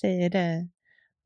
segunda-feira. 0.00 0.66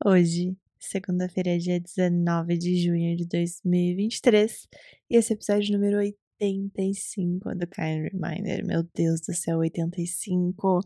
Hoje, 0.05 0.57
segunda-feira, 0.77 1.57
dia 1.57 1.79
19 1.79 2.57
de 2.57 2.75
junho 2.83 3.15
de 3.15 3.25
2023, 3.25 4.67
e 5.09 5.15
esse 5.15 5.33
episódio 5.33 5.71
número 5.71 5.97
85 5.97 7.55
do 7.55 7.67
Kind 7.67 8.11
Reminder. 8.11 8.65
Meu 8.65 8.83
Deus 8.93 9.21
do 9.21 9.33
céu, 9.33 9.59
85. 9.59 10.81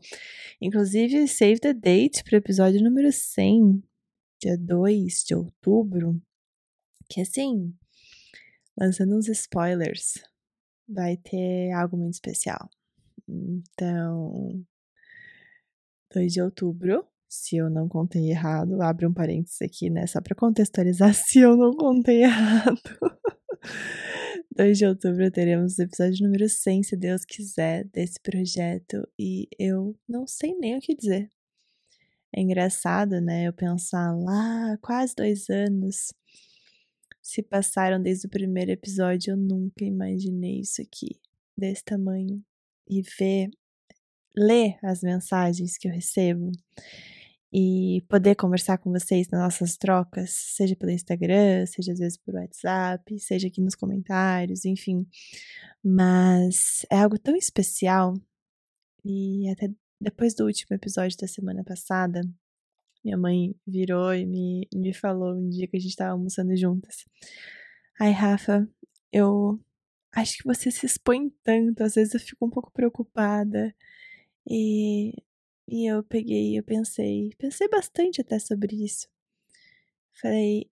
Inclusive, 0.62 1.28
save 1.28 1.60
the 1.60 1.74
date 1.74 2.24
para 2.24 2.36
o 2.36 2.38
episódio 2.38 2.84
número 2.84 3.12
100, 3.12 3.84
dia 4.40 4.58
2 4.58 5.24
de 5.26 5.34
outubro. 5.34 6.22
Que 7.10 7.22
assim, 7.22 7.74
lançando 8.78 9.18
uns 9.18 9.28
spoilers, 9.28 10.24
vai 10.88 11.18
ter 11.18 11.72
algo 11.72 11.98
muito 11.98 12.14
especial. 12.14 12.70
Então, 13.28 14.64
2 16.14 16.34
de 16.34 16.42
outubro, 16.42 17.09
se 17.30 17.58
eu 17.58 17.70
não 17.70 17.88
contei 17.88 18.32
errado, 18.32 18.82
abre 18.82 19.06
um 19.06 19.14
parênteses 19.14 19.62
aqui, 19.62 19.90
né? 19.90 20.08
Só 20.08 20.20
para 20.20 20.36
contextualizar 20.36 21.14
se 21.16 21.40
eu 21.40 21.56
não 21.56 21.72
contei 21.74 22.24
errado. 22.24 22.82
2 24.56 24.78
de 24.78 24.86
outubro 24.86 25.32
teremos 25.32 25.78
o 25.78 25.84
episódio 25.84 26.26
número 26.26 26.50
100, 26.50 26.84
se 26.84 26.98
Deus 26.98 27.24
quiser, 27.24 27.86
desse 27.86 28.20
projeto 28.20 29.08
e 29.18 29.48
eu 29.58 29.96
não 30.08 30.28
sei 30.28 30.56
nem 30.56 30.78
o 30.78 30.82
que 30.82 30.96
dizer. 30.96 31.30
É 32.36 32.42
engraçado, 32.42 33.22
né? 33.22 33.48
Eu 33.48 33.54
pensar 33.54 34.12
lá, 34.16 34.78
quase 34.82 35.16
dois 35.16 35.50
anos 35.50 36.14
se 37.22 37.44
passaram 37.44 38.02
desde 38.02 38.28
o 38.28 38.30
primeiro 38.30 38.72
episódio, 38.72 39.32
eu 39.32 39.38
nunca 39.38 39.86
imaginei 39.86 40.62
isso 40.62 40.82
aqui, 40.82 41.20
desse 41.58 41.84
tamanho. 41.84 42.44
E 42.88 43.02
ver 43.02 43.50
ler 44.36 44.78
as 44.84 45.02
mensagens 45.02 45.78
que 45.78 45.88
eu 45.88 45.92
recebo 45.92 46.52
e 47.52 48.04
poder 48.08 48.36
conversar 48.36 48.78
com 48.78 48.92
vocês 48.92 49.28
nas 49.30 49.42
nossas 49.42 49.76
trocas, 49.76 50.32
seja 50.32 50.76
pelo 50.76 50.92
Instagram, 50.92 51.66
seja 51.66 51.94
às 51.94 52.00
vezes 52.00 52.18
por 52.18 52.36
WhatsApp, 52.36 53.20
seja 53.20 53.48
aqui 53.48 53.60
nos 53.62 53.76
comentários, 53.76 54.66
enfim. 54.66 55.08
Mas 55.84 56.86
é 56.92 57.00
algo 57.00 57.18
tão 57.18 57.36
especial 57.36 58.14
e 59.04 59.50
até 59.50 59.70
depois 60.00 60.34
do 60.36 60.46
último 60.46 60.76
episódio 60.76 61.18
da 61.18 61.28
semana 61.28 61.64
passada, 61.64 62.22
minha 63.04 63.18
mãe 63.18 63.56
virou 63.66 64.14
e 64.14 64.26
me, 64.26 64.68
me 64.74 64.94
falou 64.94 65.36
um 65.36 65.50
dia 65.50 65.68
que 65.68 65.78
a 65.78 65.80
gente 65.80 65.92
estava 65.92 66.12
almoçando 66.12 66.56
juntas. 66.56 67.06
Ai, 68.00 68.12
Rafa, 68.12 68.68
eu 69.12 69.60
acho 70.14 70.38
que 70.38 70.44
você 70.46 70.72
se 70.72 70.86
expõe 70.86 71.30
tanto, 71.44 71.84
às 71.84 71.96
vezes 71.96 72.14
eu 72.14 72.20
fico 72.20 72.46
um 72.46 72.50
pouco 72.50 72.72
preocupada. 72.72 73.74
E, 74.50 75.14
e 75.70 75.86
eu 75.86 76.04
peguei, 76.04 76.58
eu 76.58 76.64
pensei, 76.64 77.32
pensei 77.38 77.68
bastante 77.70 78.22
até 78.22 78.40
sobre 78.40 78.76
isso. 78.84 79.08
Falei, 80.14 80.70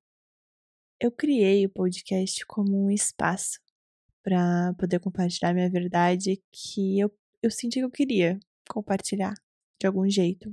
eu 1.00 1.12
criei 1.12 1.66
o 1.66 1.70
podcast 1.70 2.46
como 2.48 2.86
um 2.86 2.90
espaço 2.90 3.60
para 4.24 4.74
poder 4.74 5.00
compartilhar 5.00 5.54
minha 5.54 5.70
verdade 5.70 6.42
que 6.52 7.00
eu, 7.00 7.10
eu 7.42 7.52
senti 7.52 7.80
que 7.80 7.86
eu 7.86 7.92
queria 7.92 8.40
compartilhar 8.68 9.34
de 9.80 9.88
algum 9.88 10.10
jeito. 10.10 10.50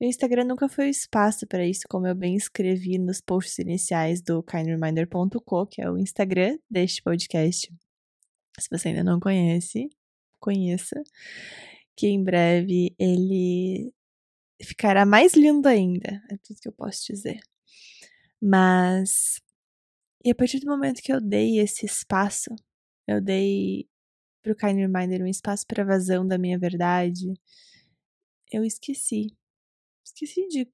Meu 0.00 0.08
Instagram 0.08 0.44
nunca 0.44 0.66
foi 0.66 0.86
o 0.86 0.90
espaço 0.90 1.46
para 1.46 1.66
isso, 1.66 1.82
como 1.88 2.06
eu 2.06 2.14
bem 2.14 2.34
escrevi 2.34 2.98
nos 2.98 3.20
posts 3.20 3.58
iniciais 3.58 4.22
do 4.22 4.42
kindreminder.co, 4.42 5.66
que 5.66 5.82
é 5.82 5.90
o 5.90 5.98
Instagram 5.98 6.58
deste 6.70 7.02
podcast. 7.02 7.70
Se 8.58 8.68
você 8.70 8.88
ainda 8.88 9.04
não 9.04 9.20
conhece, 9.20 9.90
conheça 10.40 11.02
que 11.96 12.06
em 12.08 12.22
breve 12.22 12.94
ele 12.98 13.92
ficará 14.62 15.06
mais 15.06 15.34
lindo 15.34 15.68
ainda. 15.68 16.22
É 16.30 16.36
tudo 16.38 16.60
que 16.60 16.68
eu 16.68 16.72
posso 16.72 17.06
dizer. 17.06 17.40
Mas. 18.40 19.40
E 20.24 20.30
a 20.30 20.34
partir 20.34 20.60
do 20.60 20.66
momento 20.66 21.02
que 21.02 21.12
eu 21.12 21.20
dei 21.20 21.58
esse 21.58 21.86
espaço, 21.86 22.50
eu 23.06 23.20
dei 23.20 23.88
pro 24.42 24.56
Kind 24.56 24.76
Reminder 24.76 25.22
um 25.22 25.26
espaço 25.26 25.66
para 25.66 25.84
vazão 25.84 26.26
da 26.26 26.38
minha 26.38 26.58
verdade, 26.58 27.32
eu 28.52 28.64
esqueci. 28.64 29.36
Esqueci 30.04 30.46
de, 30.48 30.64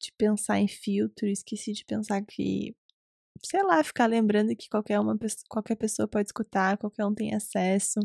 de 0.00 0.12
pensar 0.16 0.60
em 0.60 0.68
filtro, 0.68 1.26
esqueci 1.26 1.72
de 1.72 1.84
pensar 1.84 2.22
que, 2.24 2.74
sei 3.44 3.62
lá, 3.62 3.82
ficar 3.82 4.06
lembrando 4.06 4.54
que 4.56 4.68
qualquer, 4.68 5.00
uma, 5.00 5.18
qualquer 5.48 5.76
pessoa 5.76 6.08
pode 6.08 6.28
escutar, 6.28 6.78
qualquer 6.78 7.04
um 7.06 7.14
tem 7.14 7.34
acesso. 7.34 8.00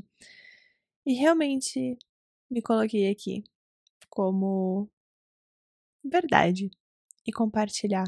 E 1.05 1.13
realmente 1.13 1.97
me 2.49 2.61
coloquei 2.61 3.09
aqui 3.09 3.43
como 4.09 4.89
verdade 6.03 6.71
e 7.25 7.31
compartilhar. 7.31 8.05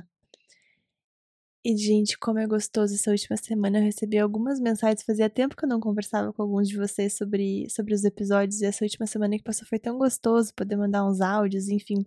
E, 1.64 1.76
gente, 1.76 2.18
como 2.18 2.40
é 2.40 2.48
gostoso 2.48 2.96
essa 2.96 3.12
última 3.12 3.36
semana. 3.36 3.80
Eu 3.80 3.84
recebi 3.84 4.18
algumas 4.18 4.60
mensagens. 4.62 5.04
Fazia 5.04 5.30
tempo 5.30 5.58
que 5.58 5.66
eu 5.66 5.70
não 5.70 5.80
conversava 5.80 6.32
com 6.32 6.42
alguns 6.42 6.70
de 6.70 6.78
vocês 6.78 7.14
sobre, 7.18 7.70
sobre 7.70 7.94
os 7.94 8.04
episódios. 8.06 8.62
E 8.62 8.66
essa 8.66 8.86
última 8.86 9.06
semana 9.06 9.38
que 9.38 9.44
passou 9.44 9.68
foi 9.68 9.78
tão 9.78 9.98
gostoso 9.98 10.54
poder 10.54 10.78
mandar 10.78 11.06
uns 11.06 11.20
áudios, 11.20 11.68
enfim. 11.68 12.06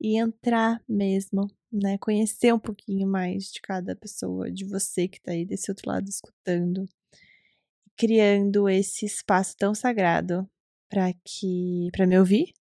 E 0.00 0.18
entrar 0.18 0.82
mesmo, 0.88 1.48
né? 1.72 1.96
Conhecer 1.98 2.52
um 2.52 2.58
pouquinho 2.58 3.06
mais 3.06 3.52
de 3.52 3.60
cada 3.60 3.94
pessoa, 3.94 4.50
de 4.50 4.64
você 4.64 5.06
que 5.06 5.20
tá 5.20 5.30
aí 5.32 5.44
desse 5.46 5.70
outro 5.70 5.88
lado 5.88 6.08
escutando. 6.08 6.88
Criando 7.96 8.68
esse 8.68 9.06
espaço 9.06 9.56
tão 9.56 9.74
sagrado 9.74 10.48
para 10.92 11.10
que 11.24 11.88
para 11.90 12.06
me 12.06 12.18
ouvir 12.18 12.52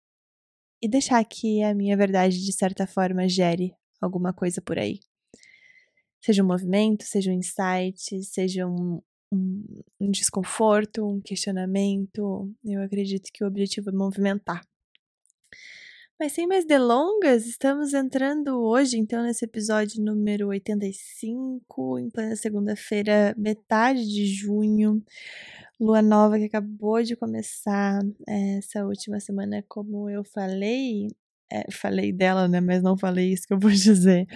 e 0.81 0.87
deixar 0.87 1.21
que 1.25 1.61
a 1.61 1.73
minha 1.75 1.97
verdade 1.97 2.41
de 2.41 2.53
certa 2.53 2.87
forma 2.87 3.27
gere 3.27 3.73
alguma 3.99 4.31
coisa 4.31 4.61
por 4.61 4.79
aí. 4.79 5.01
Seja 6.23 6.41
um 6.41 6.47
movimento, 6.47 7.03
seja 7.03 7.29
um 7.29 7.33
insight, 7.33 8.23
seja 8.23 8.65
um, 8.65 9.01
um, 9.33 9.83
um 9.99 10.09
desconforto, 10.09 11.05
um 11.05 11.19
questionamento. 11.19 12.49
Eu 12.63 12.81
acredito 12.81 13.29
que 13.33 13.43
o 13.43 13.47
objetivo 13.47 13.89
é 13.89 13.93
movimentar. 13.93 14.65
Mas 16.17 16.31
sem 16.31 16.47
mais 16.47 16.65
delongas, 16.65 17.45
estamos 17.47 17.93
entrando 17.93 18.61
hoje, 18.61 18.97
então, 18.97 19.23
nesse 19.23 19.43
episódio 19.43 20.01
número 20.01 20.49
85, 20.49 21.99
em 21.99 22.09
plena 22.11 22.35
segunda-feira, 22.35 23.35
metade 23.37 24.07
de 24.07 24.27
junho 24.27 25.03
lua 25.81 26.01
nova 26.01 26.37
que 26.37 26.45
acabou 26.45 27.01
de 27.01 27.15
começar 27.15 28.01
eh, 28.27 28.59
essa 28.59 28.85
última 28.85 29.19
semana, 29.19 29.65
como 29.67 30.07
eu 30.09 30.23
falei, 30.23 31.07
é, 31.51 31.71
falei 31.71 32.13
dela, 32.13 32.47
né? 32.47 32.61
Mas 32.61 32.83
não 32.83 32.95
falei 32.95 33.33
isso 33.33 33.47
que 33.47 33.53
eu 33.53 33.59
vou 33.59 33.71
dizer. 33.71 34.27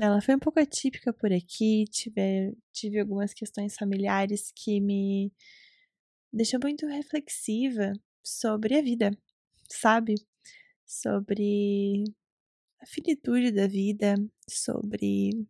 Ela 0.00 0.20
foi 0.22 0.34
um 0.34 0.38
pouco 0.38 0.58
atípica 0.58 1.12
por 1.12 1.32
aqui, 1.32 1.84
tive, 1.90 2.56
tive 2.72 3.00
algumas 3.00 3.34
questões 3.34 3.76
familiares 3.76 4.50
que 4.56 4.80
me 4.80 5.30
deixam 6.32 6.60
muito 6.62 6.86
reflexiva 6.86 7.92
sobre 8.24 8.76
a 8.78 8.82
vida, 8.82 9.10
sabe? 9.70 10.14
Sobre 10.86 12.04
a 12.80 12.86
finitude 12.86 13.52
da 13.52 13.66
vida, 13.66 14.16
sobre. 14.48 15.46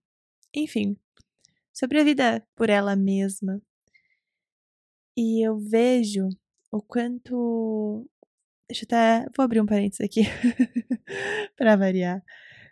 Enfim, 0.54 0.96
sobre 1.72 2.00
a 2.00 2.04
vida 2.04 2.46
por 2.56 2.70
ela 2.70 2.96
mesma, 2.96 3.60
e 5.16 5.46
eu 5.46 5.58
vejo 5.58 6.28
o 6.70 6.82
quanto. 6.82 8.08
Deixa 8.68 8.84
eu 8.84 8.86
até. 8.86 9.26
Vou 9.36 9.44
abrir 9.44 9.60
um 9.60 9.66
parênteses 9.66 10.00
aqui 10.00 10.22
para 11.56 11.76
variar. 11.76 12.22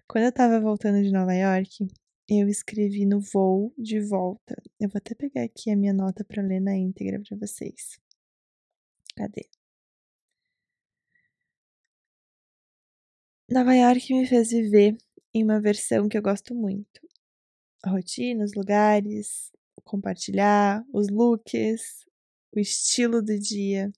Quando 0.08 0.24
eu 0.24 0.32
tava 0.32 0.60
voltando 0.60 1.02
de 1.02 1.10
Nova 1.12 1.34
York, 1.34 1.86
eu 2.28 2.48
escrevi 2.48 3.06
no 3.06 3.20
voo 3.20 3.72
de 3.78 4.00
volta. 4.00 4.56
Eu 4.80 4.88
vou 4.88 4.98
até 4.98 5.14
pegar 5.14 5.44
aqui 5.44 5.70
a 5.70 5.76
minha 5.76 5.92
nota 5.92 6.24
para 6.24 6.42
ler 6.42 6.60
na 6.60 6.76
íntegra 6.76 7.20
para 7.20 7.36
vocês. 7.38 7.98
Cadê? 9.16 9.48
Nova 13.50 13.74
York 13.74 14.12
me 14.12 14.26
fez 14.26 14.50
viver 14.50 14.96
em 15.34 15.44
uma 15.44 15.60
versão 15.60 16.08
que 16.08 16.16
eu 16.18 16.22
gosto 16.22 16.54
muito. 16.54 17.00
A 17.82 17.90
rotina, 17.90 18.44
os 18.44 18.54
lugares, 18.54 19.52
compartilhar, 19.84 20.84
os 20.92 21.08
looks, 21.08 22.04
o 22.54 22.60
estilo 22.60 23.22
do 23.22 23.38
dia. 23.38 23.92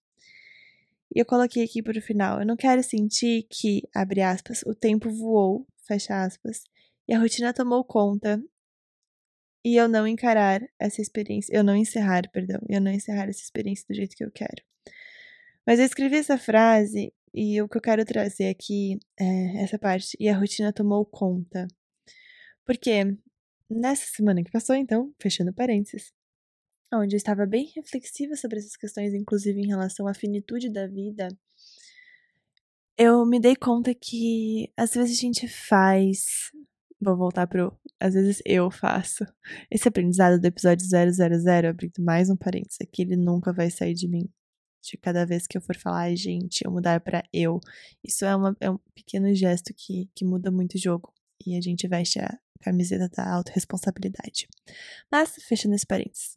E 1.14 1.20
eu 1.20 1.26
coloquei 1.26 1.64
aqui 1.64 1.82
para 1.82 1.98
o 1.98 2.02
final. 2.02 2.40
Eu 2.40 2.46
não 2.46 2.56
quero 2.56 2.82
sentir 2.82 3.46
que, 3.50 3.82
abre 3.94 4.22
aspas, 4.22 4.62
o 4.66 4.74
tempo 4.74 5.10
voou, 5.10 5.66
fecha 5.86 6.22
aspas, 6.22 6.64
e 7.08 7.14
a 7.14 7.18
rotina 7.18 7.52
tomou 7.52 7.84
conta 7.84 8.42
e 9.64 9.76
eu 9.76 9.88
não 9.88 10.06
encarar 10.06 10.62
essa 10.78 11.00
experiência, 11.00 11.52
eu 11.52 11.64
não 11.64 11.74
encerrar, 11.74 12.30
perdão, 12.30 12.60
eu 12.68 12.80
não 12.80 12.90
encerrar 12.90 13.28
essa 13.28 13.42
experiência 13.42 13.84
do 13.88 13.94
jeito 13.94 14.14
que 14.14 14.24
eu 14.24 14.30
quero. 14.30 14.62
Mas 15.66 15.80
eu 15.80 15.84
escrevi 15.84 16.16
essa 16.16 16.38
frase 16.38 17.12
e 17.34 17.60
o 17.60 17.68
que 17.68 17.76
eu 17.76 17.80
quero 17.80 18.04
trazer 18.04 18.48
aqui 18.48 18.98
é 19.18 19.62
essa 19.64 19.78
parte, 19.78 20.16
e 20.20 20.28
a 20.28 20.38
rotina 20.38 20.72
tomou 20.72 21.04
conta. 21.04 21.66
Porque 22.64 23.16
nessa 23.68 24.06
semana 24.06 24.42
que 24.44 24.50
passou, 24.52 24.76
então, 24.76 25.12
fechando 25.20 25.52
parênteses, 25.52 26.12
onde 26.92 27.14
eu 27.14 27.18
estava 27.18 27.46
bem 27.46 27.70
reflexiva 27.74 28.36
sobre 28.36 28.58
essas 28.58 28.76
questões, 28.76 29.12
inclusive 29.14 29.60
em 29.60 29.66
relação 29.66 30.06
à 30.06 30.14
finitude 30.14 30.70
da 30.70 30.86
vida, 30.86 31.28
eu 32.98 33.26
me 33.26 33.38
dei 33.38 33.54
conta 33.54 33.94
que 33.94 34.72
às 34.76 34.94
vezes 34.94 35.18
a 35.18 35.20
gente 35.20 35.46
faz. 35.46 36.50
Vou 36.98 37.14
voltar 37.16 37.46
pro. 37.46 37.78
Às 38.00 38.14
vezes 38.14 38.40
eu 38.44 38.70
faço. 38.70 39.24
Esse 39.70 39.86
aprendizado 39.86 40.40
do 40.40 40.46
episódio 40.46 40.86
000, 40.86 41.68
abrindo 41.68 42.02
mais 42.02 42.30
um 42.30 42.36
parênteses 42.36 42.78
aqui, 42.80 43.02
ele 43.02 43.16
nunca 43.16 43.52
vai 43.52 43.70
sair 43.70 43.92
de 43.92 44.08
mim. 44.08 44.30
De 44.82 44.96
cada 44.96 45.26
vez 45.26 45.46
que 45.46 45.58
eu 45.58 45.60
for 45.60 45.76
falar, 45.76 46.14
gente, 46.14 46.62
eu 46.64 46.70
mudar 46.70 47.00
para 47.00 47.22
eu. 47.32 47.60
Isso 48.02 48.24
é, 48.24 48.34
uma, 48.34 48.56
é 48.60 48.70
um 48.70 48.78
pequeno 48.94 49.34
gesto 49.34 49.74
que, 49.76 50.08
que 50.14 50.24
muda 50.24 50.50
muito 50.50 50.76
o 50.76 50.78
jogo. 50.78 51.12
E 51.44 51.54
a 51.56 51.60
gente 51.60 51.86
veste 51.86 52.18
a 52.18 52.38
camiseta 52.62 53.10
da 53.14 53.34
autorresponsabilidade. 53.34 54.48
Mas, 55.12 55.34
fechando 55.46 55.74
esse 55.74 55.86
parênteses. 55.86 56.34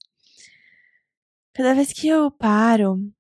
Cada 1.54 1.74
vez 1.74 1.92
que 1.92 2.08
eu 2.08 2.30
paro 2.32 3.12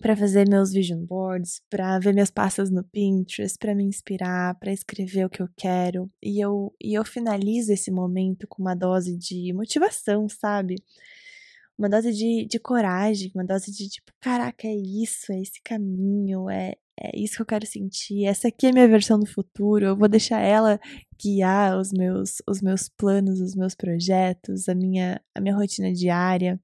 para 0.00 0.16
fazer 0.16 0.48
meus 0.48 0.72
vision 0.72 1.04
boards, 1.04 1.62
para 1.70 1.98
ver 1.98 2.12
minhas 2.12 2.30
pastas 2.30 2.70
no 2.70 2.82
Pinterest, 2.82 3.56
para 3.58 3.74
me 3.74 3.84
inspirar, 3.84 4.58
para 4.58 4.72
escrever 4.72 5.26
o 5.26 5.30
que 5.30 5.40
eu 5.40 5.48
quero. 5.56 6.10
E 6.20 6.40
eu, 6.44 6.74
e 6.82 6.94
eu 6.94 7.04
finalizo 7.04 7.72
esse 7.72 7.90
momento 7.90 8.46
com 8.48 8.62
uma 8.62 8.74
dose 8.74 9.16
de 9.16 9.52
motivação, 9.52 10.28
sabe? 10.28 10.74
Uma 11.78 11.88
dose 11.88 12.12
de, 12.12 12.46
de 12.46 12.58
coragem, 12.58 13.30
uma 13.34 13.44
dose 13.44 13.70
de 13.70 13.88
tipo, 13.88 14.12
caraca, 14.20 14.66
é 14.66 14.74
isso, 14.74 15.32
é 15.32 15.40
esse 15.40 15.60
caminho, 15.62 16.50
é, 16.50 16.74
é 17.00 17.18
isso 17.18 17.36
que 17.36 17.42
eu 17.42 17.46
quero 17.46 17.66
sentir, 17.66 18.26
essa 18.26 18.48
aqui 18.48 18.66
é 18.66 18.72
minha 18.72 18.86
versão 18.86 19.18
do 19.18 19.26
futuro, 19.26 19.86
eu 19.86 19.96
vou 19.96 20.08
deixar 20.08 20.40
ela 20.40 20.78
guiar 21.20 21.78
os 21.78 21.90
meus, 21.90 22.42
os 22.46 22.60
meus 22.60 22.88
planos, 22.88 23.40
os 23.40 23.54
meus 23.56 23.74
projetos, 23.74 24.68
a 24.68 24.74
minha, 24.74 25.20
a 25.34 25.40
minha 25.40 25.56
rotina 25.56 25.92
diária 25.92 26.60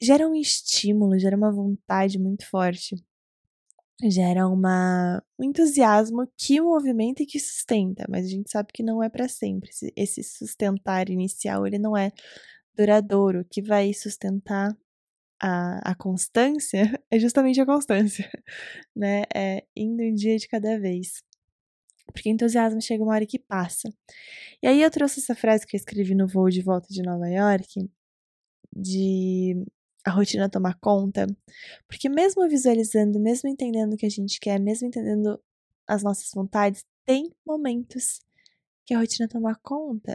gera 0.00 0.26
um 0.26 0.34
estímulo, 0.34 1.18
gera 1.18 1.36
uma 1.36 1.52
vontade 1.52 2.18
muito 2.18 2.48
forte. 2.48 2.96
Gera 4.02 4.48
uma, 4.48 5.22
um 5.38 5.44
entusiasmo 5.44 6.26
que 6.38 6.58
movimenta 6.60 7.22
e 7.22 7.26
que 7.26 7.38
sustenta, 7.38 8.06
mas 8.08 8.24
a 8.24 8.28
gente 8.28 8.50
sabe 8.50 8.72
que 8.72 8.82
não 8.82 9.02
é 9.02 9.10
para 9.10 9.28
sempre. 9.28 9.70
Esse 9.94 10.22
sustentar 10.22 11.10
inicial, 11.10 11.66
ele 11.66 11.78
não 11.78 11.94
é 11.94 12.10
duradouro. 12.74 13.40
O 13.40 13.44
que 13.44 13.60
vai 13.60 13.92
sustentar 13.92 14.74
a, 15.40 15.92
a 15.92 15.94
constância 15.94 16.82
é 17.10 17.18
justamente 17.18 17.60
a 17.60 17.66
constância, 17.66 18.30
né? 18.96 19.24
É 19.34 19.64
indo 19.76 20.02
um 20.02 20.14
dia 20.14 20.38
de 20.38 20.48
cada 20.48 20.78
vez. 20.78 21.22
Porque 22.12 22.30
entusiasmo 22.30 22.80
chega 22.80 23.04
uma 23.04 23.14
hora 23.14 23.26
que 23.26 23.38
passa. 23.38 23.88
E 24.62 24.66
aí 24.66 24.82
eu 24.82 24.90
trouxe 24.90 25.20
essa 25.20 25.34
frase 25.34 25.66
que 25.66 25.76
eu 25.76 25.78
escrevi 25.78 26.14
no 26.14 26.26
voo 26.26 26.48
de 26.50 26.62
volta 26.62 26.88
de 26.90 27.02
Nova 27.02 27.28
York, 27.28 27.88
de 28.74 29.64
a 30.04 30.10
rotina 30.10 30.48
tomar 30.48 30.78
conta, 30.80 31.26
porque 31.88 32.08
mesmo 32.08 32.48
visualizando, 32.48 33.20
mesmo 33.20 33.48
entendendo 33.48 33.94
o 33.94 33.96
que 33.96 34.06
a 34.06 34.10
gente 34.10 34.40
quer, 34.40 34.58
mesmo 34.58 34.88
entendendo 34.88 35.40
as 35.86 36.02
nossas 36.02 36.30
vontades, 36.32 36.84
tem 37.04 37.30
momentos 37.46 38.20
que 38.86 38.94
a 38.94 38.98
rotina 38.98 39.28
toma 39.28 39.58
conta. 39.62 40.14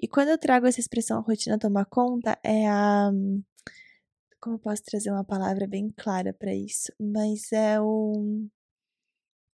E 0.00 0.08
quando 0.08 0.28
eu 0.30 0.38
trago 0.38 0.66
essa 0.66 0.80
expressão 0.80 1.18
a 1.18 1.22
rotina 1.22 1.58
tomar 1.58 1.86
conta, 1.86 2.38
é 2.42 2.68
a 2.68 3.10
como 4.40 4.56
eu 4.56 4.58
posso 4.58 4.82
trazer 4.82 5.10
uma 5.12 5.24
palavra 5.24 5.68
bem 5.68 5.88
clara 5.96 6.32
para 6.34 6.52
isso, 6.52 6.92
mas 6.98 7.52
é 7.52 7.80
o 7.80 8.48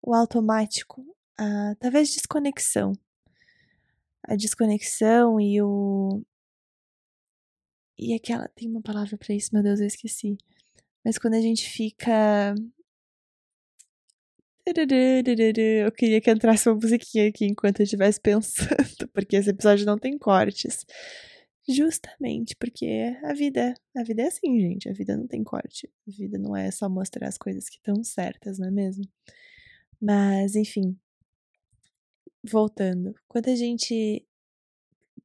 o 0.02 0.14
automático, 0.14 1.04
a 1.36 1.74
talvez 1.78 2.10
desconexão. 2.10 2.92
A 4.26 4.36
desconexão 4.36 5.40
e 5.40 5.60
o 5.62 6.22
e 7.98 8.14
aquela. 8.14 8.48
Tem 8.48 8.68
uma 8.68 8.82
palavra 8.82 9.16
para 9.18 9.34
isso, 9.34 9.50
meu 9.52 9.62
Deus, 9.62 9.80
eu 9.80 9.86
esqueci. 9.86 10.36
Mas 11.04 11.18
quando 11.18 11.34
a 11.34 11.40
gente 11.40 11.68
fica. 11.68 12.54
Eu 14.66 15.92
queria 15.92 16.20
que 16.20 16.30
entrasse 16.30 16.68
uma 16.68 16.74
musiquinha 16.76 17.28
aqui 17.28 17.46
enquanto 17.46 17.80
eu 17.80 17.84
estivesse 17.84 18.20
pensando, 18.20 19.08
porque 19.14 19.36
esse 19.36 19.48
episódio 19.50 19.86
não 19.86 19.98
tem 19.98 20.18
cortes. 20.18 20.84
Justamente 21.66 22.54
porque 22.56 23.16
a 23.24 23.34
vida, 23.34 23.74
a 23.96 24.02
vida 24.02 24.22
é 24.22 24.26
assim, 24.26 24.58
gente. 24.60 24.88
A 24.88 24.92
vida 24.92 25.16
não 25.16 25.26
tem 25.26 25.42
corte. 25.44 25.90
A 26.06 26.10
vida 26.10 26.38
não 26.38 26.56
é 26.56 26.70
só 26.70 26.88
mostrar 26.88 27.28
as 27.28 27.38
coisas 27.38 27.68
que 27.68 27.76
estão 27.76 28.02
certas, 28.04 28.58
não 28.58 28.68
é 28.68 28.70
mesmo? 28.70 29.04
Mas, 30.00 30.54
enfim. 30.54 30.98
Voltando. 32.42 33.14
Quando 33.26 33.48
a 33.48 33.54
gente 33.56 34.26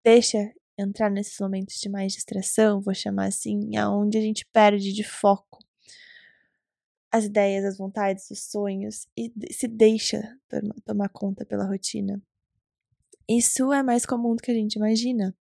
deixa 0.03 0.53
entrar 0.77 1.09
nesses 1.09 1.39
momentos 1.39 1.79
de 1.79 1.89
mais 1.89 2.13
distração, 2.13 2.81
vou 2.81 2.93
chamar 2.93 3.25
assim, 3.25 3.75
aonde 3.77 4.17
a 4.17 4.21
gente 4.21 4.45
perde 4.51 4.93
de 4.93 5.03
foco 5.03 5.63
as 7.13 7.25
ideias, 7.25 7.63
as 7.63 7.77
vontades, 7.77 8.31
os 8.31 8.39
sonhos 8.49 9.07
e 9.15 9.31
se 9.51 9.67
deixa 9.67 10.35
tomar 10.83 11.09
conta 11.09 11.45
pela 11.45 11.63
rotina. 11.63 12.19
Isso 13.29 13.71
é 13.71 13.83
mais 13.83 14.03
comum 14.03 14.35
do 14.35 14.41
que 14.41 14.49
a 14.49 14.55
gente 14.55 14.77
imagina. 14.77 15.35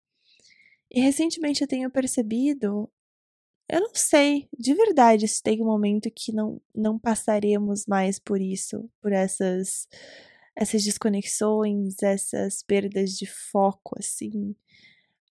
E 0.90 1.00
recentemente 1.00 1.62
eu 1.62 1.68
tenho 1.68 1.88
percebido, 1.88 2.90
eu 3.68 3.80
não 3.80 3.94
sei, 3.94 4.48
de 4.58 4.74
verdade, 4.74 5.28
se 5.28 5.40
tem 5.40 5.62
um 5.62 5.66
momento 5.66 6.10
que 6.10 6.32
não, 6.32 6.60
não 6.74 6.98
passaremos 6.98 7.86
mais 7.86 8.18
por 8.18 8.40
isso, 8.40 8.90
por 9.00 9.12
essas 9.12 9.88
essas 10.56 10.82
desconexões, 10.82 12.02
essas 12.02 12.64
perdas 12.64 13.12
de 13.12 13.26
foco, 13.26 13.96
assim, 13.96 14.54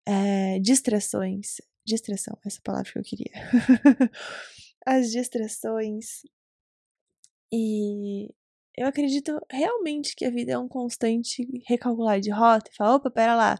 é, 0.10 0.60
distrações. 0.60 1.62
Distração, 1.86 2.38
essa 2.46 2.60
palavra 2.64 2.92
que 2.92 2.98
eu 3.00 3.04
queria. 3.04 3.32
As 4.86 5.12
distrações. 5.12 6.24
E 7.52 8.34
eu 8.76 8.88
acredito 8.88 9.40
realmente 9.52 10.16
que 10.16 10.26
a 10.26 10.32
vida 10.32 10.54
é 10.54 10.58
um 10.58 10.68
constante 10.68 11.48
recalcular 11.68 12.20
de 12.20 12.32
rota 12.32 12.70
e 12.72 12.76
falar: 12.76 12.96
opa, 12.96 13.12
pera 13.12 13.36
lá, 13.36 13.60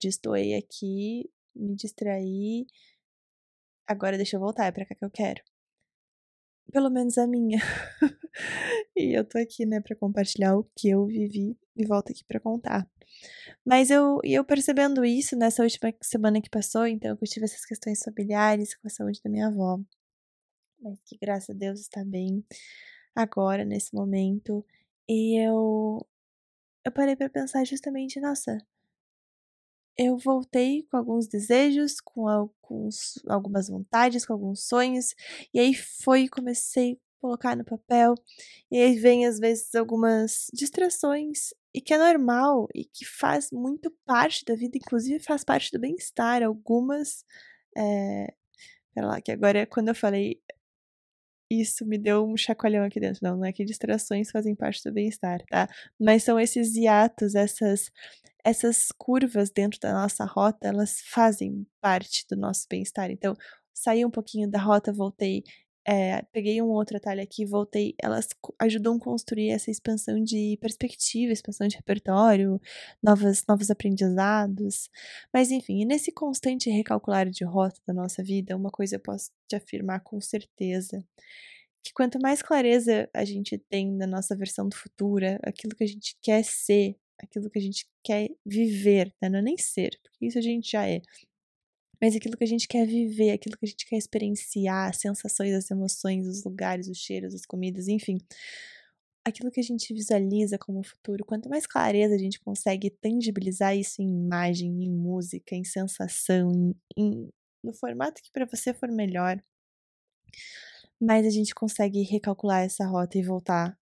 destoei 0.00 0.54
aqui, 0.54 1.30
me 1.54 1.74
distraí, 1.74 2.66
agora 3.86 4.16
deixa 4.16 4.36
eu 4.36 4.40
voltar, 4.40 4.66
é 4.66 4.72
pra 4.72 4.86
cá 4.86 4.94
que 4.94 5.04
eu 5.04 5.10
quero. 5.10 5.42
Pelo 6.72 6.90
menos 6.90 7.18
a 7.18 7.26
minha. 7.26 7.58
e 8.96 9.16
eu 9.16 9.24
tô 9.24 9.38
aqui, 9.38 9.64
né, 9.66 9.80
pra 9.80 9.96
compartilhar 9.96 10.56
o 10.56 10.64
que 10.76 10.88
eu 10.88 11.06
vivi 11.06 11.56
e 11.76 11.86
volto 11.86 12.10
aqui 12.10 12.24
pra 12.24 12.40
contar. 12.40 12.88
Mas 13.64 13.90
eu, 13.90 14.20
eu 14.24 14.44
percebendo 14.44 15.04
isso 15.04 15.36
nessa 15.36 15.62
última 15.62 15.94
semana 16.02 16.40
que 16.40 16.50
passou, 16.50 16.86
então 16.86 17.10
eu 17.20 17.28
tive 17.28 17.44
essas 17.46 17.64
questões 17.64 18.02
familiares 18.02 18.74
com 18.74 18.86
a 18.86 18.90
saúde 18.90 19.20
da 19.22 19.30
minha 19.30 19.48
avó. 19.48 19.80
Mas 20.80 20.98
que 21.04 21.16
graças 21.20 21.50
a 21.50 21.58
Deus 21.58 21.80
está 21.80 22.04
bem 22.04 22.44
agora, 23.14 23.64
nesse 23.64 23.94
momento. 23.94 24.64
E 25.08 25.38
eu, 25.38 26.06
eu 26.84 26.92
parei 26.92 27.16
para 27.16 27.30
pensar 27.30 27.64
justamente, 27.64 28.20
nossa, 28.20 28.58
eu 29.96 30.16
voltei 30.18 30.82
com 30.90 30.96
alguns 30.96 31.28
desejos, 31.28 32.00
com 32.00 32.28
alguns, 32.28 33.22
algumas 33.28 33.68
vontades, 33.68 34.26
com 34.26 34.32
alguns 34.32 34.66
sonhos, 34.66 35.14
e 35.52 35.60
aí 35.60 35.74
foi 35.74 36.28
comecei 36.28 36.94
a 36.94 37.20
colocar 37.20 37.56
no 37.56 37.64
papel, 37.64 38.14
e 38.70 38.78
aí 38.78 38.96
vem 38.98 39.26
às 39.26 39.38
vezes 39.38 39.74
algumas 39.74 40.46
distrações 40.52 41.54
e 41.74 41.80
que 41.80 41.92
é 41.92 41.98
normal 41.98 42.68
e 42.74 42.84
que 42.84 43.04
faz 43.04 43.50
muito 43.50 43.90
parte 44.06 44.44
da 44.44 44.54
vida, 44.54 44.78
inclusive 44.78 45.18
faz 45.18 45.42
parte 45.44 45.72
do 45.72 45.80
bem-estar. 45.80 46.42
Algumas. 46.42 47.24
É... 47.76 48.32
Lá, 48.96 49.20
que 49.20 49.32
agora 49.32 49.66
quando 49.66 49.88
eu 49.88 49.94
falei 49.94 50.40
isso 51.50 51.86
me 51.86 51.98
deu 51.98 52.26
um 52.26 52.36
chacoalhão 52.36 52.84
aqui 52.84 53.00
dentro. 53.00 53.20
Não, 53.22 53.36
não 53.36 53.44
é 53.44 53.52
que 53.52 53.64
distrações 53.64 54.30
fazem 54.30 54.54
parte 54.54 54.82
do 54.84 54.92
bem-estar, 54.92 55.42
tá? 55.46 55.68
Mas 55.98 56.22
são 56.22 56.38
esses 56.38 56.74
hiatos, 56.74 57.34
essas, 57.34 57.90
essas 58.44 58.88
curvas 58.98 59.50
dentro 59.50 59.80
da 59.80 59.92
nossa 59.92 60.24
rota, 60.24 60.68
elas 60.68 61.00
fazem 61.06 61.66
parte 61.80 62.26
do 62.28 62.36
nosso 62.36 62.66
bem-estar. 62.68 63.10
Então, 63.10 63.34
saí 63.72 64.04
um 64.04 64.10
pouquinho 64.10 64.50
da 64.50 64.60
rota, 64.60 64.92
voltei 64.92 65.44
é, 65.86 66.22
peguei 66.32 66.62
um 66.62 66.68
outro 66.68 66.96
atalho 66.96 67.22
aqui, 67.22 67.44
voltei, 67.44 67.94
elas 68.02 68.28
ajudam 68.58 68.96
a 68.96 68.98
construir 68.98 69.50
essa 69.50 69.70
expansão 69.70 70.22
de 70.22 70.56
perspectiva, 70.60 71.32
expansão 71.32 71.68
de 71.68 71.76
repertório, 71.76 72.58
novas, 73.02 73.44
novos 73.46 73.70
aprendizados. 73.70 74.88
Mas 75.32 75.50
enfim, 75.50 75.84
nesse 75.84 76.10
constante 76.10 76.70
recalcular 76.70 77.28
de 77.28 77.44
rota 77.44 77.78
da 77.86 77.92
nossa 77.92 78.22
vida, 78.22 78.56
uma 78.56 78.70
coisa 78.70 78.96
eu 78.96 79.00
posso 79.00 79.30
te 79.46 79.56
afirmar 79.56 80.00
com 80.00 80.18
certeza, 80.20 81.04
que 81.84 81.92
quanto 81.92 82.18
mais 82.20 82.42
clareza 82.42 83.08
a 83.14 83.24
gente 83.24 83.58
tem 83.58 83.96
da 83.98 84.06
nossa 84.06 84.34
versão 84.36 84.68
do 84.68 84.76
futuro, 84.76 85.26
aquilo 85.42 85.76
que 85.76 85.84
a 85.84 85.88
gente 85.88 86.16
quer 86.22 86.42
ser, 86.44 86.96
aquilo 87.18 87.50
que 87.50 87.58
a 87.58 87.62
gente 87.62 87.86
quer 88.02 88.30
viver, 88.44 89.12
né? 89.20 89.28
não 89.28 89.38
é 89.38 89.42
nem 89.42 89.56
ser, 89.56 89.98
porque 90.02 90.26
isso 90.26 90.38
a 90.38 90.42
gente 90.42 90.70
já 90.70 90.88
é, 90.88 91.00
mas 92.04 92.14
aquilo 92.14 92.36
que 92.36 92.44
a 92.44 92.46
gente 92.46 92.68
quer 92.68 92.86
viver, 92.86 93.30
aquilo 93.30 93.56
que 93.56 93.64
a 93.64 93.68
gente 93.68 93.86
quer 93.86 93.96
experienciar, 93.96 94.90
as 94.90 94.98
sensações, 94.98 95.54
as 95.54 95.70
emoções, 95.70 96.26
os 96.26 96.44
lugares, 96.44 96.88
os 96.88 96.98
cheiros, 96.98 97.34
as 97.34 97.46
comidas, 97.46 97.88
enfim. 97.88 98.18
Aquilo 99.26 99.50
que 99.50 99.60
a 99.60 99.62
gente 99.62 99.92
visualiza 99.94 100.58
como 100.58 100.82
futuro, 100.82 101.24
quanto 101.24 101.48
mais 101.48 101.66
clareza 101.66 102.14
a 102.14 102.18
gente 102.18 102.38
consegue 102.40 102.90
tangibilizar 102.90 103.74
isso 103.74 104.02
em 104.02 104.08
imagem, 104.08 104.84
em 104.84 104.90
música, 104.90 105.54
em 105.54 105.64
sensação, 105.64 106.50
em, 106.52 106.74
em 106.96 107.28
no 107.62 107.72
formato 107.72 108.22
que 108.22 108.30
para 108.30 108.44
você 108.44 108.74
for 108.74 108.90
melhor, 108.90 109.40
mais 111.00 111.26
a 111.26 111.30
gente 111.30 111.54
consegue 111.54 112.02
recalcular 112.02 112.64
essa 112.64 112.86
rota 112.86 113.16
e 113.16 113.22
voltar 113.22 113.74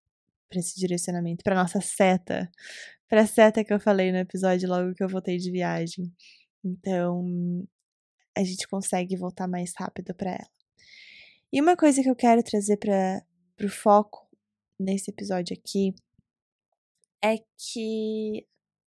para 0.51 0.60
esse 0.60 0.77
direcionamento, 0.77 1.43
para 1.43 1.55
nossa 1.55 1.79
seta, 1.79 2.51
para 3.08 3.22
a 3.22 3.27
seta 3.27 3.63
que 3.63 3.74
eu 3.74 3.79
falei 3.79 4.12
no 4.12 4.17
episódio 4.17 4.67
logo 4.70 4.93
que 4.93 5.03
eu 5.03 5.08
voltei 5.08 5.38
de 5.38 5.50
viagem. 5.50 6.13
Então, 6.63 7.65
a 8.38 8.43
gente 8.43 8.67
consegue 8.67 9.15
voltar 9.15 9.48
mais 9.48 9.74
rápido 9.75 10.13
para 10.13 10.31
ela. 10.31 10.51
E 11.51 11.62
uma 11.62 11.77
coisa 11.77 12.03
que 12.03 12.10
eu 12.10 12.15
quero 12.15 12.43
trazer 12.43 12.77
para 12.77 13.24
o 13.63 13.70
foco 13.70 14.29
nesse 14.77 15.10
episódio 15.10 15.58
aqui 15.58 15.93
é 17.24 17.38
que 17.58 18.46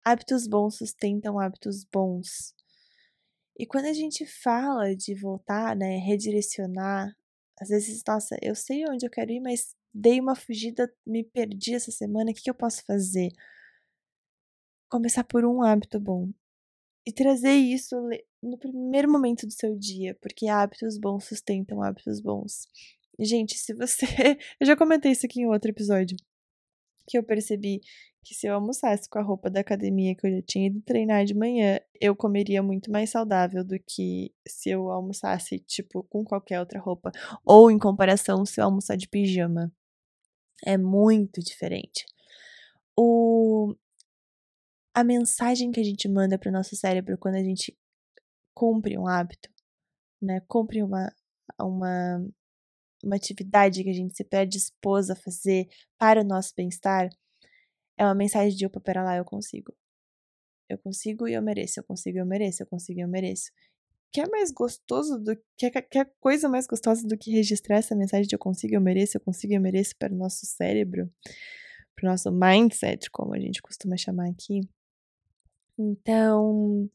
hábitos 0.04 0.48
bons 0.48 0.78
sustentam 0.78 1.40
hábitos 1.40 1.84
bons. 1.84 2.56
E 3.58 3.66
quando 3.66 3.86
a 3.86 3.94
gente 3.94 4.26
fala 4.26 4.96
de 4.96 5.14
voltar, 5.14 5.76
né, 5.76 5.98
redirecionar, 5.98 7.14
às 7.60 7.68
vezes, 7.68 8.02
nossa, 8.08 8.38
eu 8.42 8.56
sei 8.56 8.86
onde 8.88 9.06
eu 9.06 9.10
quero 9.10 9.32
ir, 9.32 9.42
mas 9.42 9.76
dei 9.94 10.20
uma 10.20 10.36
fugida, 10.36 10.92
me 11.06 11.24
perdi 11.24 11.76
essa 11.76 11.92
semana, 11.92 12.32
o 12.32 12.34
que, 12.34 12.42
que 12.42 12.50
eu 12.50 12.56
posso 12.56 12.84
fazer? 12.86 13.30
Começar 14.90 15.24
por 15.24 15.46
um 15.46 15.62
hábito 15.62 16.00
bom. 16.00 16.30
E 17.06 17.14
trazer 17.14 17.54
isso 17.54 17.96
no 18.42 18.58
primeiro 18.58 19.12
momento 19.12 19.48
do 19.48 19.54
seu 19.54 19.76
dia, 19.78 20.16
porque 20.22 20.48
hábitos 20.48 20.98
bons 20.98 21.26
sustentam 21.26 21.82
hábitos 21.82 22.20
bons. 22.20 22.68
Gente, 23.20 23.58
se 23.58 23.74
você. 23.74 24.06
Eu 24.60 24.68
já 24.68 24.76
comentei 24.78 25.12
isso 25.12 25.26
aqui 25.26 25.42
em 25.42 25.48
outro 25.48 25.70
episódio. 25.72 26.18
Que 27.08 27.18
eu 27.18 27.24
percebi 27.24 27.82
que 28.24 28.36
se 28.36 28.46
eu 28.48 28.54
almoçasse 28.54 29.10
com 29.10 29.18
a 29.18 29.24
roupa 29.24 29.50
da 29.50 29.62
academia 29.62 30.16
que 30.16 30.28
eu 30.28 30.32
já 30.32 30.42
tinha 30.44 30.68
ido 30.68 30.82
treinar 30.82 31.26
de 31.26 31.34
manhã, 31.34 31.80
eu 32.00 32.16
comeria 32.16 32.62
muito 32.62 32.92
mais 32.92 33.10
saudável 33.10 33.64
do 33.64 33.80
que 33.80 34.32
se 34.48 34.70
eu 34.70 34.92
almoçasse, 34.92 35.58
tipo, 35.60 36.04
com 36.04 36.24
qualquer 36.24 36.60
outra 36.60 36.80
roupa. 36.80 37.12
Ou 37.44 37.72
em 37.72 37.80
comparação, 37.80 38.46
se 38.46 38.62
eu 38.62 38.66
almoçar 38.66 38.96
de 38.96 39.08
pijama. 39.08 39.72
É 40.66 40.78
muito 40.78 41.42
diferente. 41.42 42.06
O... 42.98 43.76
A 44.94 45.04
mensagem 45.04 45.72
que 45.72 45.80
a 45.80 45.84
gente 45.84 46.08
manda 46.08 46.38
para 46.38 46.50
o 46.50 46.54
nosso 46.54 46.76
cérebro 46.76 47.18
quando 47.18 47.36
a 47.36 47.44
gente 47.44 47.78
cumpre 48.54 48.98
um 48.98 49.08
hábito, 49.08 49.50
né? 50.22 50.42
Cumpre 50.48 50.84
uma, 50.84 51.10
uma, 51.60 52.26
uma 53.04 53.16
atividade 53.16 53.84
que 53.84 53.90
a 53.90 53.94
gente 53.94 54.16
se 54.16 54.24
predispôs 54.24 55.10
a 55.10 55.16
fazer 55.16 55.70
para 55.98 56.22
o 56.22 56.26
nosso 56.26 56.54
bem-estar, 56.56 57.10
é 57.98 58.06
uma 58.06 58.16
mensagem 58.16 58.58
de 58.58 58.66
opa, 58.66 58.80
pera 58.80 59.04
lá, 59.04 59.18
eu 59.18 59.26
consigo. 59.26 59.74
Eu 60.70 60.78
consigo 60.78 61.28
e 61.28 61.34
eu 61.34 61.42
mereço, 61.42 61.80
eu 61.80 61.84
consigo 61.84 62.18
e 62.18 62.22
eu 62.22 62.26
mereço, 62.26 62.64
eu 62.64 62.68
consigo 62.68 63.00
e 63.00 63.04
eu 63.04 63.08
mereço. 63.10 63.52
Que 64.12 64.22
é 64.22 64.28
mais 64.28 64.52
gostoso 64.52 65.20
do 65.20 65.36
que 65.56 65.70
que 65.70 66.06
coisa 66.20 66.50
mais 66.50 66.66
gostosa 66.66 67.08
do 67.08 67.18
que 67.18 67.32
registrar 67.32 67.78
essa 67.78 67.96
mensagem 67.96 68.28
de 68.28 68.36
eu 68.36 68.40
consigo, 68.40 68.74
eu 68.74 68.82
mereço, 68.82 69.18
eu 69.18 69.22
consigo 69.22 69.54
eu 69.54 69.62
mereço 69.62 69.96
para 69.98 70.14
o 70.14 70.18
nosso 70.18 70.46
cérebro, 70.46 71.12
para 71.96 72.08
o 72.08 72.12
nosso 72.12 72.32
mindset, 72.32 73.10
como 73.12 73.36
a 73.36 73.40
gente 73.40 73.62
costuma 73.62 73.98
chamar 73.98 74.30
aqui. 74.30 74.62
Então, 75.78 76.90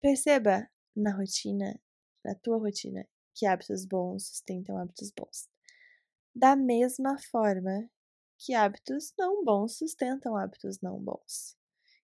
Perceba 0.00 0.66
na 0.96 1.14
rotina, 1.14 1.78
na 2.24 2.34
tua 2.34 2.56
rotina, 2.56 3.06
que 3.34 3.44
hábitos 3.44 3.84
bons 3.84 4.28
sustentam 4.28 4.78
hábitos 4.78 5.10
bons. 5.10 5.46
Da 6.34 6.56
mesma 6.56 7.18
forma 7.30 7.86
que 8.38 8.54
hábitos 8.54 9.12
não 9.18 9.44
bons 9.44 9.76
sustentam 9.76 10.36
hábitos 10.38 10.80
não 10.80 10.98
bons. 10.98 11.54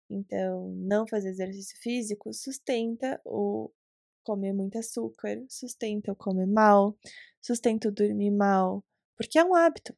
Então, 0.10 0.70
não 0.76 1.08
fazer 1.08 1.30
exercício 1.30 1.78
físico 1.80 2.34
sustenta 2.34 3.20
o 3.26 3.72
comer 4.24 4.54
muito 4.54 4.78
açúcar, 4.78 5.44
sustenta 5.50 6.12
o 6.12 6.16
comer 6.16 6.48
mal, 6.48 6.98
sustenta 7.42 7.90
o 7.90 7.92
dormir 7.92 8.32
mal, 8.32 8.84
porque 9.18 9.38
é 9.38 9.44
um 9.44 9.56
hábito. 9.56 9.94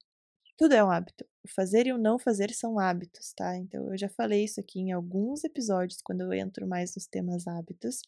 Tudo 0.58 0.74
é 0.74 0.84
um 0.84 0.90
hábito. 0.90 1.26
O 1.44 1.48
fazer 1.50 1.86
e 1.88 1.94
o 1.94 1.98
não 1.98 2.18
fazer 2.18 2.52
são 2.54 2.80
hábitos, 2.80 3.34
tá? 3.34 3.58
Então, 3.58 3.92
eu 3.92 3.98
já 3.98 4.10
falei 4.10 4.46
isso 4.46 4.60
aqui 4.60 4.80
em 4.80 4.92
alguns 4.92 5.44
episódios, 5.44 6.02
quando 6.02 6.22
eu 6.22 6.34
entro 6.34 6.68
mais 6.68 6.96
nos 6.96 7.06
temas 7.06 7.46
hábitos. 7.48 8.02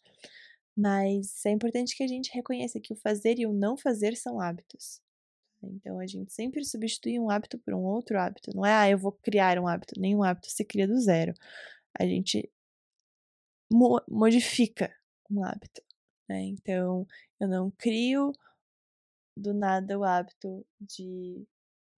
Mas 0.76 1.46
é 1.46 1.52
importante 1.52 1.96
que 1.96 2.04
a 2.04 2.08
gente 2.08 2.32
reconheça 2.34 2.80
que 2.80 2.94
o 2.94 2.96
fazer 2.96 3.40
e 3.40 3.46
o 3.46 3.54
não 3.54 3.76
fazer 3.76 4.16
são 4.16 4.40
hábitos. 4.40 5.02
Então, 5.62 6.00
a 6.00 6.08
gente 6.08 6.32
sempre 6.32 6.64
substitui 6.64 7.20
um 7.20 7.30
hábito 7.30 7.58
por 7.58 7.74
um 7.74 7.84
outro 7.84 8.20
hábito. 8.20 8.52
Não 8.56 8.66
é, 8.66 8.74
ah, 8.74 8.90
eu 8.90 8.98
vou 8.98 9.12
criar 9.12 9.60
um 9.60 9.68
hábito. 9.68 10.00
Nenhum 10.00 10.24
hábito 10.24 10.50
se 10.50 10.64
cria 10.64 10.88
do 10.88 11.00
zero. 11.00 11.34
A 12.00 12.06
gente 12.06 12.50
mo 13.72 14.02
modifica 14.08 14.94
um 15.30 15.44
hábito. 15.44 15.82
Né? 16.30 16.44
Então, 16.44 17.06
eu 17.40 17.48
não 17.48 17.72
crio 17.72 18.34
do 19.36 19.54
nada 19.54 19.98
o 19.98 20.04
hábito 20.04 20.66
de 20.80 21.46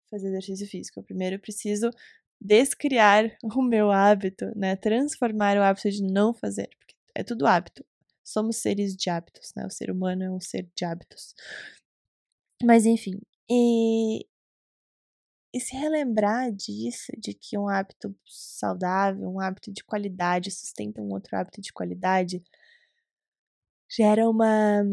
fazer 0.09 0.27
exercício 0.29 0.67
físico. 0.67 0.99
Eu 0.99 1.03
primeiro 1.03 1.39
preciso 1.39 1.89
descriar 2.41 3.25
o 3.43 3.61
meu 3.61 3.91
hábito, 3.91 4.51
né? 4.55 4.75
Transformar 4.75 5.57
o 5.57 5.63
hábito 5.63 5.89
de 5.89 6.03
não 6.03 6.33
fazer, 6.33 6.69
porque 6.79 6.95
é 7.15 7.23
tudo 7.23 7.47
hábito. 7.47 7.85
Somos 8.23 8.57
seres 8.57 8.95
de 8.95 9.09
hábitos, 9.09 9.53
né? 9.55 9.65
O 9.65 9.69
ser 9.71 9.91
humano 9.91 10.23
é 10.23 10.31
um 10.31 10.39
ser 10.39 10.69
de 10.75 10.85
hábitos. 10.85 11.33
Mas 12.63 12.85
enfim, 12.85 13.19
e, 13.49 14.27
e 15.53 15.59
se 15.59 15.75
relembrar 15.75 16.51
disso, 16.51 17.11
de 17.17 17.33
que 17.33 17.57
um 17.57 17.67
hábito 17.67 18.15
saudável, 18.25 19.29
um 19.29 19.39
hábito 19.39 19.71
de 19.71 19.83
qualidade 19.83 20.51
sustenta 20.51 21.01
um 21.01 21.09
outro 21.11 21.35
hábito 21.37 21.61
de 21.61 21.73
qualidade, 21.73 22.43
gera 23.89 24.29
uma 24.29 24.83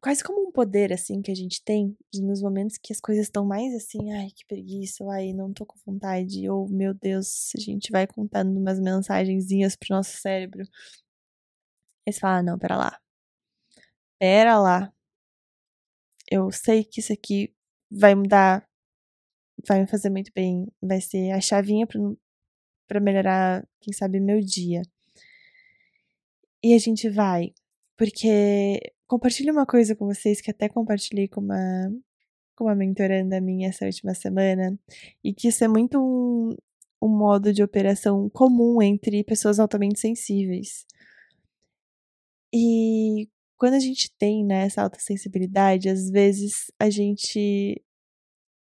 quase 0.00 0.22
como 0.22 0.46
um 0.48 0.52
poder, 0.52 0.92
assim, 0.92 1.22
que 1.22 1.30
a 1.30 1.34
gente 1.34 1.62
tem, 1.64 1.96
nos 2.14 2.42
momentos 2.42 2.76
que 2.76 2.92
as 2.92 3.00
coisas 3.00 3.24
estão 3.26 3.44
mais 3.46 3.74
assim, 3.74 4.12
ai, 4.12 4.28
que 4.36 4.44
preguiça, 4.46 5.02
ai, 5.10 5.32
não 5.32 5.52
tô 5.52 5.64
com 5.64 5.78
vontade, 5.86 6.46
ou, 6.50 6.68
meu 6.68 6.92
Deus, 6.92 7.50
a 7.56 7.60
gente 7.60 7.90
vai 7.90 8.06
contando 8.06 8.58
umas 8.58 8.78
mensagenzinhas 8.78 9.76
pro 9.76 9.94
nosso 9.96 10.16
cérebro. 10.18 10.62
Eles 12.06 12.18
falam, 12.18 12.38
ah, 12.38 12.42
não, 12.42 12.58
pera 12.58 12.76
lá. 12.76 13.00
Pera 14.20 14.58
lá. 14.58 14.92
Eu 16.30 16.50
sei 16.52 16.84
que 16.84 17.00
isso 17.00 17.12
aqui 17.12 17.54
vai 17.90 18.14
mudar, 18.14 18.66
vai 19.66 19.80
me 19.80 19.86
fazer 19.86 20.10
muito 20.10 20.30
bem, 20.34 20.66
vai 20.80 21.00
ser 21.00 21.30
a 21.32 21.40
chavinha 21.40 21.86
pra 22.86 23.00
melhorar, 23.00 23.66
quem 23.80 23.92
sabe, 23.92 24.20
meu 24.20 24.40
dia. 24.40 24.82
E 26.62 26.74
a 26.74 26.78
gente 26.78 27.08
vai, 27.10 27.52
porque 27.96 28.80
compartilho 29.06 29.52
uma 29.52 29.66
coisa 29.66 29.94
com 29.94 30.06
vocês 30.06 30.40
que 30.40 30.50
até 30.50 30.68
compartilhei 30.68 31.28
com 31.28 31.40
uma, 31.40 31.92
com 32.56 32.64
uma 32.64 32.74
mentoranda 32.74 33.40
minha 33.40 33.68
essa 33.68 33.84
última 33.84 34.14
semana, 34.14 34.78
e 35.22 35.34
que 35.34 35.48
isso 35.48 35.62
é 35.64 35.68
muito 35.68 35.98
um, 36.00 36.56
um 37.02 37.08
modo 37.08 37.52
de 37.52 37.62
operação 37.62 38.30
comum 38.30 38.80
entre 38.82 39.22
pessoas 39.24 39.58
altamente 39.58 40.00
sensíveis. 40.00 40.86
E 42.52 43.28
quando 43.56 43.74
a 43.74 43.80
gente 43.80 44.10
tem 44.16 44.44
né, 44.44 44.64
essa 44.66 44.82
alta 44.82 44.98
sensibilidade, 45.00 45.88
às 45.88 46.10
vezes 46.10 46.70
a 46.78 46.88
gente 46.88 47.82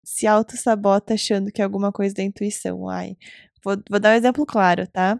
se 0.03 0.27
auto-sabota 0.27 1.13
achando 1.13 1.51
que 1.51 1.61
é 1.61 1.63
alguma 1.65 1.91
coisa 1.91 2.13
da 2.15 2.23
intuição. 2.23 2.89
Ai, 2.89 3.17
vou, 3.63 3.75
vou 3.89 3.99
dar 3.99 4.13
um 4.13 4.17
exemplo 4.17 4.45
claro, 4.45 4.87
tá? 4.87 5.19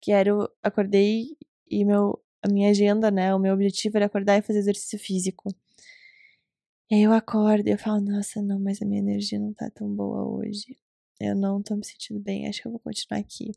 Quero, 0.00 0.48
acordei 0.62 1.36
e 1.68 1.84
meu 1.84 2.20
a 2.42 2.48
minha 2.48 2.70
agenda, 2.70 3.10
né? 3.10 3.34
O 3.34 3.38
meu 3.38 3.54
objetivo 3.54 3.96
era 3.96 4.06
acordar 4.06 4.38
e 4.38 4.42
fazer 4.42 4.60
exercício 4.60 4.98
físico. 4.98 5.52
E 6.90 6.94
aí 6.94 7.02
eu 7.02 7.12
acordo 7.12 7.66
e 7.68 7.72
eu 7.72 7.78
falo, 7.78 8.00
nossa, 8.00 8.40
não, 8.40 8.60
mas 8.60 8.80
a 8.80 8.86
minha 8.86 9.00
energia 9.00 9.38
não 9.38 9.52
tá 9.52 9.68
tão 9.70 9.88
boa 9.92 10.24
hoje. 10.24 10.78
Eu 11.18 11.34
não 11.34 11.60
tô 11.62 11.74
me 11.74 11.84
sentindo 11.84 12.20
bem, 12.20 12.46
acho 12.46 12.62
que 12.62 12.68
eu 12.68 12.72
vou 12.72 12.80
continuar 12.80 13.20
aqui. 13.20 13.52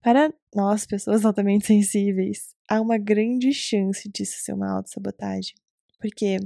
Para 0.00 0.32
nós, 0.54 0.86
pessoas 0.86 1.24
altamente 1.26 1.66
sensíveis, 1.66 2.54
há 2.68 2.80
uma 2.80 2.98
grande 2.98 3.52
chance 3.52 4.08
disso 4.08 4.38
ser 4.38 4.52
uma 4.52 4.70
autossabotagem. 4.70 5.56
Porque 5.98 6.38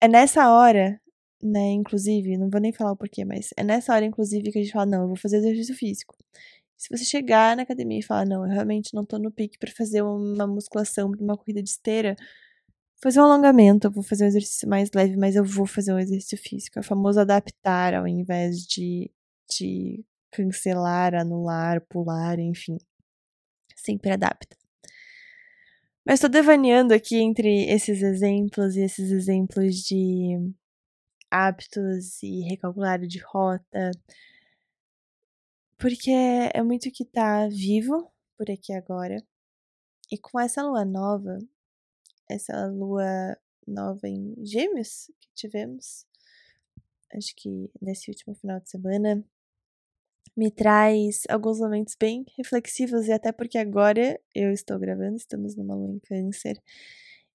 é 0.00 0.08
nessa 0.08 0.50
hora, 0.52 1.00
né, 1.42 1.72
inclusive, 1.72 2.36
não 2.36 2.50
vou 2.50 2.60
nem 2.60 2.72
falar 2.72 2.92
o 2.92 2.96
porquê, 2.96 3.24
mas 3.24 3.50
é 3.56 3.64
nessa 3.64 3.94
hora, 3.94 4.04
inclusive, 4.04 4.50
que 4.52 4.58
a 4.58 4.62
gente 4.62 4.72
fala, 4.72 4.86
não, 4.86 5.02
eu 5.02 5.08
vou 5.08 5.16
fazer 5.16 5.38
exercício 5.38 5.74
físico. 5.74 6.16
Se 6.76 6.88
você 6.96 7.04
chegar 7.04 7.56
na 7.56 7.62
academia 7.62 7.98
e 8.00 8.02
falar, 8.02 8.26
não, 8.26 8.44
eu 8.46 8.50
realmente 8.52 8.94
não 8.94 9.04
tô 9.04 9.18
no 9.18 9.32
pique 9.32 9.58
para 9.58 9.70
fazer 9.72 10.02
uma 10.02 10.46
musculação, 10.46 11.10
uma 11.20 11.36
corrida 11.36 11.62
de 11.62 11.70
esteira, 11.70 12.16
fazer 13.02 13.20
um 13.20 13.24
alongamento, 13.24 13.88
eu 13.88 13.92
vou 13.92 14.02
fazer 14.02 14.24
um 14.24 14.28
exercício 14.28 14.68
mais 14.68 14.90
leve, 14.94 15.16
mas 15.16 15.36
eu 15.36 15.44
vou 15.44 15.66
fazer 15.66 15.92
um 15.92 15.98
exercício 15.98 16.38
físico. 16.38 16.78
É 16.78 16.82
o 16.82 16.84
famoso 16.84 17.20
adaptar 17.20 17.94
ao 17.94 18.06
invés 18.06 18.62
de, 18.66 19.10
de 19.50 20.04
cancelar, 20.32 21.14
anular, 21.14 21.80
pular, 21.88 22.38
enfim. 22.38 22.78
Sempre 23.76 24.12
adapta. 24.12 24.56
Mas 26.08 26.20
estou 26.20 26.30
devaneando 26.30 26.94
aqui 26.94 27.16
entre 27.16 27.66
esses 27.70 28.00
exemplos 28.00 28.76
e 28.76 28.80
esses 28.80 29.10
exemplos 29.10 29.76
de 29.82 30.54
hábitos 31.30 32.22
e 32.22 32.40
recalcular 32.48 32.98
de 33.00 33.18
rota, 33.18 33.90
porque 35.76 36.10
é 36.10 36.62
muito 36.62 36.90
que 36.90 37.04
tá 37.04 37.46
vivo 37.48 38.10
por 38.38 38.50
aqui 38.50 38.72
agora. 38.72 39.22
E 40.10 40.16
com 40.16 40.40
essa 40.40 40.62
lua 40.62 40.82
nova, 40.82 41.38
essa 42.26 42.66
lua 42.68 43.36
nova 43.66 44.08
em 44.08 44.34
Gêmeos 44.46 45.12
que 45.20 45.28
tivemos, 45.34 46.06
acho 47.12 47.34
que 47.36 47.70
nesse 47.82 48.10
último 48.10 48.34
final 48.34 48.58
de 48.60 48.70
semana, 48.70 49.22
me 50.38 50.52
traz 50.52 51.22
alguns 51.28 51.58
momentos 51.58 51.96
bem 51.98 52.24
reflexivos, 52.36 53.08
e 53.08 53.12
até 53.12 53.32
porque 53.32 53.58
agora 53.58 54.20
eu 54.32 54.52
estou 54.52 54.78
gravando, 54.78 55.16
estamos 55.16 55.56
numa 55.56 55.74
lua 55.74 55.92
em 55.92 55.98
câncer, 55.98 56.62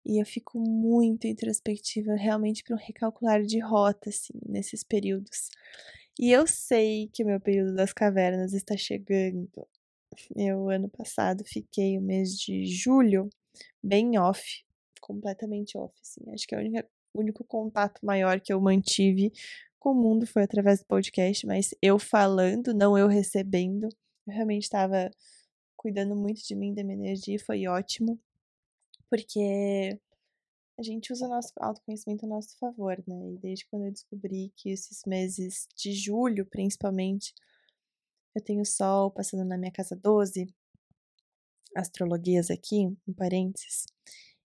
e 0.06 0.22
eu 0.22 0.26
fico 0.26 0.58
muito 0.58 1.28
introspectiva 1.28 2.16
realmente 2.16 2.64
para 2.64 2.78
um 2.78 2.80
recalcular 2.80 3.44
de 3.44 3.60
rota, 3.60 4.10
assim, 4.10 4.32
nesses 4.48 4.86
períodos. 4.86 5.50
E 6.18 6.32
eu 6.32 6.48
sei 6.48 7.10
que 7.12 7.26
o 7.26 7.28
meu 7.28 7.42
período 7.42 7.76
das 7.76 7.92
cavernas 7.92 8.54
está 8.54 8.78
chegando. 8.78 9.68
Eu, 10.34 10.70
ano 10.70 10.88
passado, 10.88 11.44
fiquei 11.46 11.98
o 11.98 12.02
mês 12.02 12.38
de 12.38 12.66
julho 12.66 13.30
bem 13.84 14.18
off, 14.18 14.64
completamente 15.02 15.78
off, 15.78 15.94
assim. 16.02 16.22
Acho 16.34 16.48
que 16.48 16.56
é 16.56 16.60
o 17.14 17.20
único 17.20 17.44
contato 17.44 18.00
maior 18.06 18.40
que 18.40 18.54
eu 18.54 18.62
mantive 18.62 19.34
com 19.84 19.92
o 19.92 19.94
mundo 19.94 20.26
foi 20.26 20.44
através 20.44 20.80
do 20.80 20.86
podcast, 20.86 21.46
mas 21.46 21.76
eu 21.82 22.00
falando, 22.00 22.74
não 22.74 22.98
eu 22.98 23.06
recebendo. 23.06 23.90
Eu 24.26 24.34
realmente 24.34 24.64
estava 24.64 25.12
cuidando 25.76 26.16
muito 26.16 26.42
de 26.42 26.56
mim, 26.56 26.74
da 26.74 26.86
minha 26.86 26.98
energia, 26.98 27.38
foi 27.38 27.68
ótimo, 27.68 28.18
porque 29.10 30.00
a 30.80 30.84
gente 30.84 31.12
usa 31.12 31.26
o 31.26 31.30
nosso 31.30 31.52
autoconhecimento 31.60 32.26
a 32.26 32.30
nosso 32.30 32.58
favor, 32.58 33.04
né? 33.06 33.34
E 33.34 33.38
desde 33.40 33.66
quando 33.68 33.88
eu 33.88 33.92
descobri 33.92 34.54
que 34.56 34.70
esses 34.70 35.04
meses 35.06 35.68
de 35.76 35.92
julho, 35.92 36.46
principalmente, 36.46 37.34
eu 38.34 38.42
tenho 38.42 38.66
Sol 38.66 39.12
passando 39.12 39.44
na 39.44 39.58
minha 39.58 39.72
casa 39.72 39.98
12, 39.98 40.48
astrologias 41.76 42.50
aqui, 42.50 42.78
em 43.06 43.14
parênteses, 43.14 43.86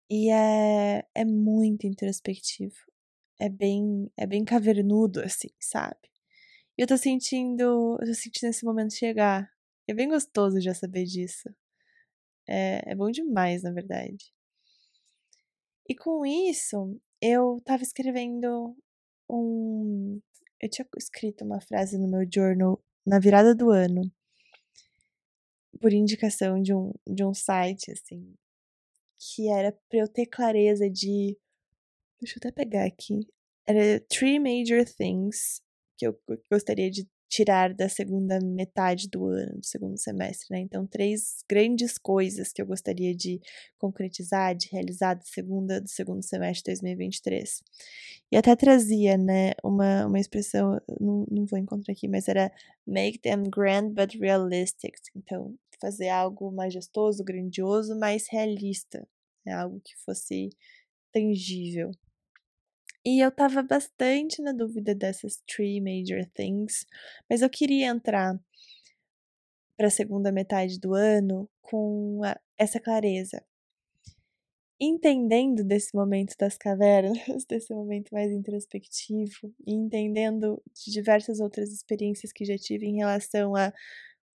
e 0.09 0.31
é, 0.31 1.05
é 1.13 1.25
muito 1.25 1.85
introspectivo. 1.85 2.94
É 3.39 3.49
bem, 3.49 4.09
é 4.17 4.25
bem 4.25 4.45
cavernudo, 4.45 5.21
assim, 5.21 5.49
sabe? 5.59 6.09
E 6.77 6.81
eu 6.81 6.87
tô 6.87 6.97
sentindo, 6.97 7.97
eu 7.99 8.07
tô 8.07 8.13
sentindo 8.13 8.49
esse 8.49 8.65
momento 8.65 8.93
chegar. 8.93 9.49
É 9.87 9.93
bem 9.93 10.09
gostoso 10.09 10.59
já 10.61 10.73
saber 10.73 11.05
disso. 11.05 11.49
É, 12.47 12.91
é 12.91 12.95
bom 12.95 13.11
demais, 13.11 13.63
na 13.63 13.71
verdade. 13.71 14.33
E 15.87 15.95
com 15.95 16.25
isso, 16.25 16.99
eu 17.21 17.61
tava 17.63 17.83
escrevendo 17.83 18.75
um. 19.29 20.19
Eu 20.61 20.69
tinha 20.69 20.87
escrito 20.97 21.43
uma 21.45 21.61
frase 21.61 21.97
no 21.97 22.07
meu 22.07 22.27
journal 22.31 22.81
na 23.05 23.19
virada 23.19 23.53
do 23.53 23.69
ano, 23.69 24.11
por 25.79 25.93
indicação 25.93 26.61
de 26.61 26.73
um, 26.73 26.91
de 27.07 27.23
um 27.23 27.33
site, 27.33 27.91
assim, 27.91 28.35
que 29.19 29.49
era 29.49 29.71
pra 29.89 29.99
eu 29.99 30.07
ter 30.07 30.25
clareza 30.25 30.89
de. 30.89 31.37
Deixa 32.21 32.37
eu 32.37 32.39
até 32.39 32.51
pegar 32.51 32.85
aqui. 32.85 33.27
Era 33.67 33.99
Three 34.01 34.39
Major 34.39 34.85
Things 34.85 35.61
que 35.97 36.05
eu 36.05 36.19
gostaria 36.51 36.91
de 36.91 37.07
tirar 37.27 37.73
da 37.73 37.89
segunda 37.89 38.39
metade 38.39 39.09
do 39.09 39.25
ano, 39.25 39.59
do 39.59 39.65
segundo 39.65 39.97
semestre, 39.97 40.47
né? 40.51 40.59
Então, 40.59 40.85
três 40.85 41.43
grandes 41.49 41.97
coisas 41.97 42.53
que 42.53 42.61
eu 42.61 42.65
gostaria 42.65 43.15
de 43.15 43.41
concretizar, 43.77 44.55
de 44.55 44.69
realizar 44.71 45.15
do, 45.15 45.25
segunda, 45.25 45.81
do 45.81 45.89
segundo 45.89 46.23
semestre 46.23 46.73
de 46.73 46.81
2023. 46.81 47.63
E 48.31 48.37
até 48.37 48.55
trazia, 48.55 49.17
né, 49.17 49.51
uma, 49.63 50.05
uma 50.05 50.19
expressão, 50.19 50.79
não, 50.99 51.25
não 51.29 51.45
vou 51.45 51.59
encontrar 51.59 51.91
aqui, 51.91 52.07
mas 52.07 52.27
era 52.27 52.51
make 52.85 53.19
them 53.19 53.43
grand 53.43 53.89
but 53.89 54.13
realistic. 54.15 54.95
Então, 55.15 55.55
fazer 55.81 56.09
algo 56.09 56.51
majestoso, 56.51 57.23
grandioso, 57.23 57.97
mas 57.99 58.27
realista. 58.29 59.05
É 59.45 59.53
algo 59.53 59.81
que 59.83 59.95
fosse 60.05 60.49
tangível. 61.11 61.91
E 63.05 63.19
eu 63.19 63.31
tava 63.31 63.61
bastante 63.61 64.41
na 64.41 64.51
dúvida 64.51 64.95
dessas 64.95 65.37
three 65.45 65.79
major 65.79 66.25
things, 66.33 66.87
mas 67.29 67.43
eu 67.43 67.49
queria 67.49 67.87
entrar 67.87 68.39
para 69.77 69.87
a 69.87 69.91
segunda 69.91 70.31
metade 70.31 70.79
do 70.79 70.95
ano 70.95 71.47
com 71.61 72.21
a, 72.23 72.39
essa 72.57 72.79
clareza. 72.79 73.45
Entendendo 74.79 75.63
desse 75.63 75.95
momento 75.95 76.35
das 76.37 76.57
cavernas, 76.57 77.17
desse 77.47 77.73
momento 77.73 78.11
mais 78.11 78.31
introspectivo, 78.31 79.53
e 79.65 79.73
entendendo 79.73 80.61
de 80.73 80.91
diversas 80.91 81.39
outras 81.39 81.71
experiências 81.71 82.33
que 82.33 82.43
já 82.43 82.57
tive 82.57 82.87
em 82.87 82.97
relação 82.97 83.55
a 83.55 83.71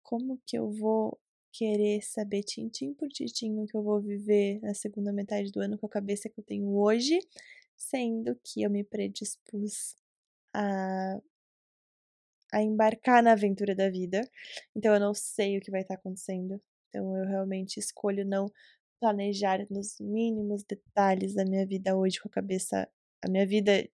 como 0.01 0.41
que 0.47 0.57
eu 0.57 0.71
vou 0.71 1.19
querer 1.53 2.03
saber 2.03 2.45
tintim 2.45 2.95
por 2.95 3.09
tintim 3.09 3.59
o 3.59 3.67
que 3.67 3.77
eu 3.77 3.83
vou 3.83 4.01
viver 4.01 4.61
na 4.63 4.73
segunda 4.73 5.13
metade 5.13 5.51
do 5.51 5.61
ano 5.61 5.77
com 5.77 5.87
a 5.87 5.91
cabeça 5.91 6.29
que 6.29 6.39
eu 6.39 6.45
tenho 6.45 6.69
hoje, 6.77 7.19
sendo 7.81 8.39
que 8.45 8.63
eu 8.63 8.71
me 8.71 8.85
predispus 8.85 9.97
a, 10.55 11.19
a 12.53 12.63
embarcar 12.63 13.23
na 13.23 13.33
aventura 13.33 13.75
da 13.75 13.89
vida. 13.89 14.21
Então 14.77 14.95
eu 14.95 15.01
não 15.01 15.15
sei 15.15 15.57
o 15.59 15.61
que 15.61 15.71
vai 15.71 15.81
estar 15.81 15.95
acontecendo. 15.95 16.61
Então 16.89 17.17
eu 17.17 17.27
realmente 17.27 17.79
escolho 17.79 18.25
não 18.27 18.47
planejar 19.01 19.67
nos 19.71 19.99
mínimos 19.99 20.63
detalhes 20.65 21.35
da 21.35 21.45
minha 21.45 21.67
vida 21.67 21.97
hoje 21.97 22.21
com 22.21 22.29
a 22.29 22.33
cabeça, 22.33 22.89
a 23.25 23.31
minha 23.31 23.47
vida 23.47 23.89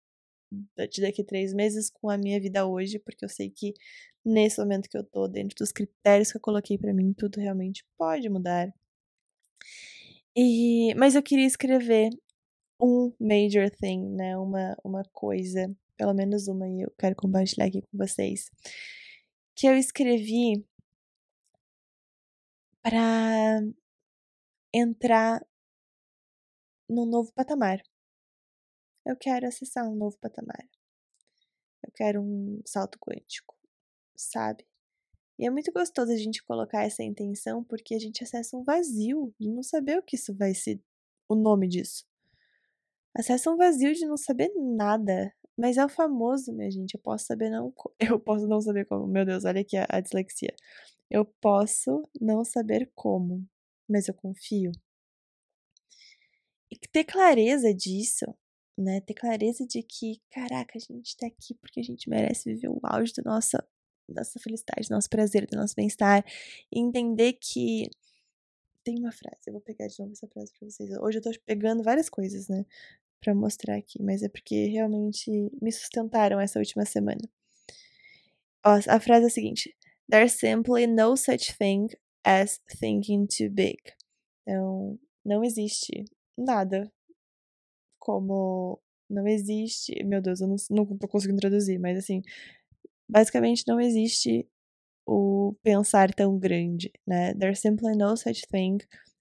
de 0.91 1.01
daqui 1.01 1.23
a 1.23 1.25
três 1.25 1.53
meses 1.53 1.91
com 1.91 2.09
a 2.09 2.17
minha 2.17 2.41
vida 2.41 2.67
hoje, 2.67 2.99
porque 2.99 3.25
eu 3.25 3.29
sei 3.29 3.51
que 3.51 3.75
nesse 4.25 4.59
momento 4.61 4.89
que 4.89 4.97
eu 4.97 5.05
tô, 5.05 5.29
dentro 5.29 5.57
dos 5.57 5.73
critérios 5.73 6.31
que 6.31 6.39
eu 6.39 6.41
coloquei 6.41 6.79
para 6.79 6.95
mim, 6.95 7.13
tudo 7.13 7.41
realmente 7.41 7.85
pode 7.99 8.29
mudar. 8.29 8.73
E, 10.37 10.95
mas 10.97 11.15
eu 11.15 11.23
queria 11.23 11.47
escrever 11.47 12.11
um 12.81 13.13
major 13.21 13.71
thing, 13.71 14.09
né? 14.15 14.37
Uma, 14.37 14.77
uma 14.85 15.03
coisa, 15.13 15.75
pelo 15.97 16.15
menos 16.15 16.49
uma, 16.49 16.69
e 16.69 16.83
eu 16.83 16.93
quero 16.99 17.17
compartilhar 17.17 17.67
aqui 17.67 17.83
com 17.83 17.99
vocês. 17.99 18.51
Que 19.55 19.67
eu 19.67 19.77
escrevi 19.77 20.65
para 22.83 23.61
entrar 24.73 25.45
num 26.89 27.07
novo 27.07 27.33
patamar. 27.33 27.83
Eu 29.05 29.17
quero 29.17 29.47
acessar 29.47 29.89
um 29.89 29.95
novo 29.95 30.19
patamar. 30.19 30.69
Eu 31.85 31.93
quero 31.95 32.21
um 32.21 32.61
salto 32.67 32.99
quântico, 32.99 33.57
sabe? 34.17 34.67
E 35.39 35.47
é 35.47 35.51
muito 35.51 35.73
gostoso 35.73 36.13
a 36.13 36.17
gente 36.17 36.43
colocar 36.45 36.85
essa 36.85 37.03
intenção 37.03 37.63
porque 37.63 37.95
a 37.95 37.99
gente 37.99 38.25
acessa 38.25 38.57
um 38.57 38.65
vazio 38.65 39.35
de 39.39 39.49
não 39.49 39.63
saber 39.63 39.99
o 39.99 40.03
que 40.03 40.17
isso 40.17 40.35
vai 40.35 40.55
ser, 40.55 40.81
o 41.29 41.35
nome 41.35 41.69
disso. 41.69 42.05
Acessa 43.19 43.51
um 43.51 43.57
vazio 43.57 43.95
de 43.95 44.05
não 44.07 44.17
saber 44.17 44.53
nada. 44.55 45.33
Mas 45.57 45.79
é 45.79 45.85
o 45.85 45.89
famoso, 45.89 46.53
minha 46.53 46.71
gente. 46.71 46.95
Eu 46.95 47.01
posso 47.01 47.25
saber 47.25 47.49
não. 47.51 47.73
Eu 47.99 48.21
posso 48.21 48.47
não 48.47 48.61
saber 48.61 48.85
como. 48.85 49.07
Meu 49.07 49.25
Deus, 49.25 49.45
olha 49.45 49.63
aqui 49.63 49.77
a, 49.77 49.87
a 49.89 50.01
dislexia. 50.01 50.55
Eu 51.11 51.25
posso 51.25 52.09
não 52.21 52.45
saber 52.45 52.91
como, 52.95 53.47
mas 53.89 54.09
eu 54.09 54.15
confio. 54.15 54.73
E 56.71 56.77
ter 56.77 57.05
clareza 57.05 57.73
disso, 57.73 58.27
né? 58.77 59.01
Ter 59.01 59.15
clareza 59.15 59.65
de 59.67 59.83
que, 59.83 60.21
caraca, 60.31 60.73
a 60.77 60.81
gente 60.81 61.17
tá 61.17 61.27
aqui 61.27 61.55
porque 61.55 61.81
a 61.81 61.83
gente 61.83 62.11
merece 62.11 62.53
viver 62.53 62.69
o 62.69 62.81
auge 62.83 63.13
da 63.15 63.23
nossa, 63.25 63.65
nossa 64.09 64.39
felicidade, 64.41 64.89
do 64.89 64.95
nosso 64.95 65.09
prazer, 65.09 65.47
do 65.47 65.57
nosso 65.57 65.75
bem-estar. 65.75 66.25
Entender 66.73 67.35
que. 67.35 67.89
Tem 68.85 69.01
uma 69.01 69.11
frase, 69.11 69.39
eu 69.49 69.53
vou 69.53 69.61
pegar 69.61 69.89
de 69.89 69.99
novo 69.99 70.13
essa 70.13 70.29
frase 70.29 70.53
pra 70.57 70.69
vocês. 70.69 70.91
Hoje 71.01 71.19
eu 71.19 71.23
tô 71.23 71.31
pegando 71.45 71.83
várias 71.83 72.09
coisas, 72.09 72.47
né? 72.47 72.65
Para 73.27 73.35
mostrar 73.35 73.75
aqui, 73.77 74.01
mas 74.01 74.23
é 74.23 74.29
porque 74.29 74.67
realmente 74.67 75.29
me 75.61 75.73
sustentaram 75.73 76.41
essa 76.41 76.61
última 76.61 76.85
semana. 76.85 77.29
Ó, 78.65 78.79
a 78.89 79.01
frase 79.01 79.25
é 79.25 79.27
a 79.27 79.31
seguinte: 79.31 79.77
There's 80.09 80.35
simply 80.35 80.87
no 80.87 81.17
such 81.17 81.57
thing 81.59 81.89
as 82.25 82.61
thinking 82.79 83.27
too 83.27 83.51
big. 83.51 83.79
Então, 84.43 84.97
não 85.25 85.43
existe 85.43 86.05
nada 86.39 86.89
como. 87.99 88.81
Não 89.11 89.27
existe. 89.27 90.05
Meu 90.05 90.23
Deus, 90.23 90.41
eu 90.41 90.47
não, 90.47 90.57
não 90.71 90.87
tô 90.97 91.09
conseguindo 91.09 91.41
traduzir, 91.41 91.79
mas 91.79 91.99
assim. 91.99 92.23
Basicamente, 93.09 93.65
não 93.67 93.81
existe 93.81 94.49
o 95.07 95.55
pensar 95.65 96.13
tão 96.15 96.39
grande, 96.39 96.93
né? 97.07 97.35
There's 97.35 97.61
simply 97.61 97.97
no 97.97 98.17
such 98.17 98.47
thing 98.49 98.79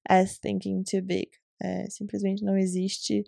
as 0.08 0.38
thinking 0.38 0.84
too 0.84 1.02
big. 1.02 1.30
É, 1.62 1.90
simplesmente 1.90 2.44
não 2.44 2.58
existe 2.58 3.24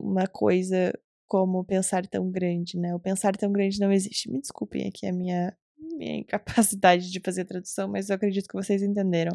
uma 0.00 0.26
coisa 0.26 0.92
como 1.26 1.64
pensar 1.64 2.06
tão 2.06 2.30
grande, 2.30 2.76
né? 2.76 2.94
O 2.94 3.00
pensar 3.00 3.36
tão 3.36 3.52
grande 3.52 3.78
não 3.78 3.92
existe. 3.92 4.30
Me 4.30 4.40
desculpem 4.40 4.88
aqui 4.88 5.06
a 5.06 5.12
minha, 5.12 5.56
minha 5.78 6.18
incapacidade 6.18 7.10
de 7.10 7.20
fazer 7.20 7.44
tradução, 7.44 7.88
mas 7.88 8.10
eu 8.10 8.16
acredito 8.16 8.48
que 8.48 8.54
vocês 8.54 8.82
entenderam. 8.82 9.32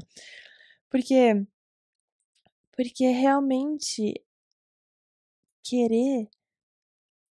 Porque 0.90 1.46
porque 2.76 3.08
realmente 3.08 4.22
querer 5.64 6.30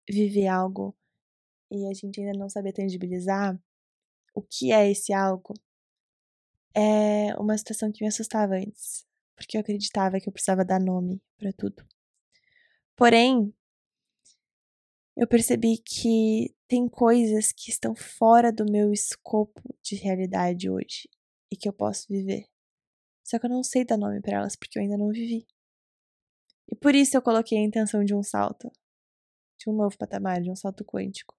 viver 0.08 0.48
algo 0.48 0.96
e 1.72 1.88
a 1.88 1.94
gente 1.94 2.20
ainda 2.20 2.38
não 2.38 2.50
saber 2.50 2.74
tangibilizar 2.74 3.60
o 4.36 4.41
que 4.41 4.72
é 4.72 4.89
esse 4.91 5.13
algo 5.13 5.54
é 6.74 7.36
uma 7.38 7.58
situação 7.58 7.91
que 7.91 8.04
me 8.04 8.08
assustava 8.08 8.56
antes, 8.56 9.06
porque 9.36 9.58
eu 9.58 9.62
acreditava 9.62 10.20
que 10.20 10.30
eu 10.30 10.34
precisava 10.34 10.63
dar 10.63 10.80
nome 10.80 11.22
para 11.38 11.52
tudo. 11.52 11.86
Porém, 13.01 13.51
eu 15.17 15.27
percebi 15.27 15.79
que 15.79 16.55
tem 16.67 16.87
coisas 16.87 17.51
que 17.51 17.71
estão 17.71 17.95
fora 17.95 18.53
do 18.53 18.63
meu 18.63 18.93
escopo 18.93 19.59
de 19.81 19.95
realidade 19.95 20.69
hoje 20.69 21.09
e 21.51 21.57
que 21.57 21.67
eu 21.67 21.73
posso 21.73 22.05
viver. 22.07 22.45
Só 23.25 23.39
que 23.39 23.47
eu 23.47 23.49
não 23.49 23.63
sei 23.63 23.83
dar 23.83 23.97
nome 23.97 24.21
para 24.21 24.37
elas 24.37 24.55
porque 24.55 24.77
eu 24.77 24.83
ainda 24.83 24.99
não 24.99 25.09
vivi. 25.09 25.47
E 26.71 26.75
por 26.75 26.93
isso 26.93 27.17
eu 27.17 27.23
coloquei 27.23 27.57
a 27.57 27.63
intenção 27.63 28.03
de 28.03 28.13
um 28.13 28.21
salto, 28.21 28.71
de 29.57 29.67
um 29.67 29.73
novo 29.73 29.97
patamar, 29.97 30.39
de 30.39 30.51
um 30.51 30.55
salto 30.55 30.85
quântico. 30.85 31.35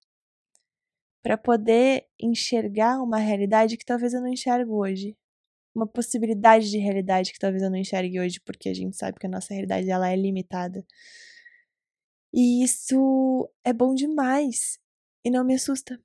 Para 1.23 1.39
poder 1.39 2.09
enxergar 2.19 3.01
uma 3.01 3.19
realidade 3.19 3.77
que 3.77 3.85
talvez 3.85 4.15
eu 4.15 4.21
não 4.21 4.27
enxergo 4.27 4.83
hoje. 4.83 5.17
Uma 5.73 5.87
possibilidade 5.87 6.69
de 6.69 6.79
realidade 6.79 7.33
que 7.33 7.39
talvez 7.39 7.63
eu 7.63 7.71
não 7.71 7.79
enxergue 7.79 8.19
hoje, 8.19 8.41
porque 8.41 8.69
a 8.69 8.75
gente 8.75 8.97
sabe 8.97 9.21
que 9.21 9.29
a 9.29 9.31
nossa 9.31 9.55
realidade 9.55 9.89
ela 9.89 10.11
é 10.11 10.17
limitada. 10.17 10.85
E 12.33 12.65
isso 12.65 13.51
é 13.63 13.73
bom 13.73 13.95
demais 13.95 14.79
e 15.25 15.31
não 15.31 15.45
me 15.45 15.55
assusta. 15.55 16.03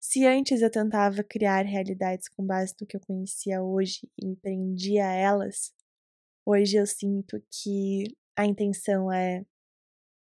Se 0.00 0.24
antes 0.24 0.62
eu 0.62 0.70
tentava 0.70 1.22
criar 1.22 1.64
realidades 1.66 2.28
com 2.28 2.46
base 2.46 2.74
no 2.80 2.86
que 2.86 2.96
eu 2.96 3.00
conhecia 3.00 3.62
hoje 3.62 4.08
e 4.16 4.26
me 4.26 4.36
prendia 4.36 5.08
a 5.08 5.12
elas, 5.12 5.74
hoje 6.44 6.76
eu 6.76 6.86
sinto 6.86 7.42
que 7.50 8.16
a 8.36 8.46
intenção 8.46 9.12
é 9.12 9.44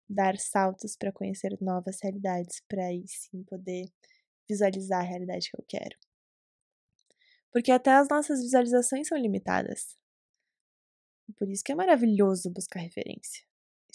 dar 0.10 0.38
saltos 0.38 0.98
para 0.98 1.12
conhecer 1.12 1.58
novas 1.62 2.00
realidades, 2.02 2.62
para 2.68 2.88
aí 2.88 3.06
sim 3.08 3.44
poder 3.44 3.86
visualizar 4.50 5.02
a 5.02 5.08
realidade 5.08 5.50
que 5.50 5.58
eu 5.58 5.66
quero. 5.68 5.98
Porque 7.52 7.72
até 7.72 7.92
as 7.92 8.10
nossas 8.10 8.42
visualizações 8.42 9.08
são 9.08 9.18
limitadas. 9.18 9.98
Por 11.38 11.50
isso 11.50 11.64
que 11.64 11.72
é 11.72 11.76
maravilhoso 11.76 12.52
buscar 12.52 12.80
referência. 12.80 13.46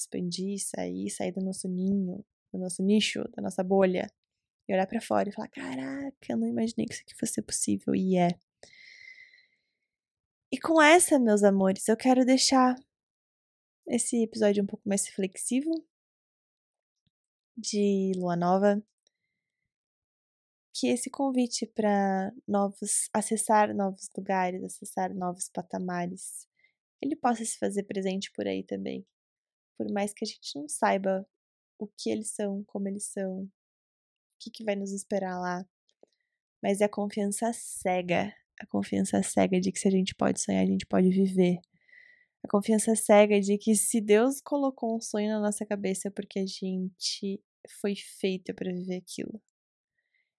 Expandir, 0.00 0.58
sair, 0.58 1.10
sair 1.10 1.32
do 1.32 1.40
nosso 1.40 1.68
ninho, 1.68 2.24
do 2.52 2.58
nosso 2.58 2.82
nicho, 2.82 3.22
da 3.36 3.42
nossa 3.42 3.62
bolha. 3.62 4.10
E 4.68 4.72
olhar 4.72 4.86
para 4.86 5.00
fora 5.00 5.28
e 5.28 5.32
falar: 5.32 5.48
caraca, 5.48 6.16
eu 6.28 6.36
não 6.36 6.48
imaginei 6.48 6.86
que 6.86 6.94
isso 6.94 7.02
aqui 7.02 7.14
fosse 7.14 7.42
possível. 7.42 7.94
E 7.94 8.16
é. 8.16 8.30
E 10.52 10.58
com 10.58 10.80
essa, 10.80 11.18
meus 11.18 11.42
amores, 11.42 11.86
eu 11.88 11.96
quero 11.96 12.24
deixar 12.24 12.74
esse 13.86 14.22
episódio 14.22 14.62
um 14.62 14.66
pouco 14.66 14.88
mais 14.88 15.06
reflexivo 15.06 15.70
de 17.56 18.12
Lua 18.16 18.36
Nova. 18.36 18.82
Que 20.72 20.88
esse 20.88 21.10
convite 21.10 21.66
para 21.66 22.32
novos 22.46 23.08
acessar 23.12 23.74
novos 23.74 24.08
lugares, 24.16 24.62
acessar 24.64 25.14
novos 25.14 25.48
patamares, 25.48 26.48
ele 27.02 27.16
possa 27.16 27.44
se 27.44 27.58
fazer 27.58 27.82
presente 27.84 28.30
por 28.32 28.46
aí 28.46 28.62
também. 28.62 29.06
Por 29.80 29.90
mais 29.90 30.12
que 30.12 30.22
a 30.22 30.28
gente 30.28 30.54
não 30.56 30.68
saiba 30.68 31.26
o 31.78 31.86
que 31.86 32.10
eles 32.10 32.32
são, 32.32 32.62
como 32.64 32.86
eles 32.86 33.06
são, 33.06 33.44
o 33.44 33.50
que, 34.38 34.50
que 34.50 34.62
vai 34.62 34.76
nos 34.76 34.92
esperar 34.92 35.40
lá. 35.40 35.64
Mas 36.62 36.82
é 36.82 36.84
a 36.84 36.88
confiança 36.88 37.50
cega, 37.54 38.30
a 38.60 38.66
confiança 38.66 39.22
cega 39.22 39.58
de 39.58 39.72
que 39.72 39.78
se 39.78 39.88
a 39.88 39.90
gente 39.90 40.14
pode 40.14 40.38
sonhar, 40.38 40.62
a 40.62 40.66
gente 40.66 40.84
pode 40.84 41.08
viver. 41.08 41.60
A 42.44 42.48
confiança 42.48 42.94
cega 42.94 43.40
de 43.40 43.56
que 43.56 43.74
se 43.74 44.02
Deus 44.02 44.42
colocou 44.42 44.94
um 44.94 45.00
sonho 45.00 45.30
na 45.30 45.40
nossa 45.40 45.64
cabeça 45.64 46.08
é 46.08 46.10
porque 46.10 46.40
a 46.40 46.46
gente 46.46 47.42
foi 47.80 47.94
feita 47.96 48.52
para 48.52 48.70
viver 48.70 48.96
aquilo. 48.96 49.40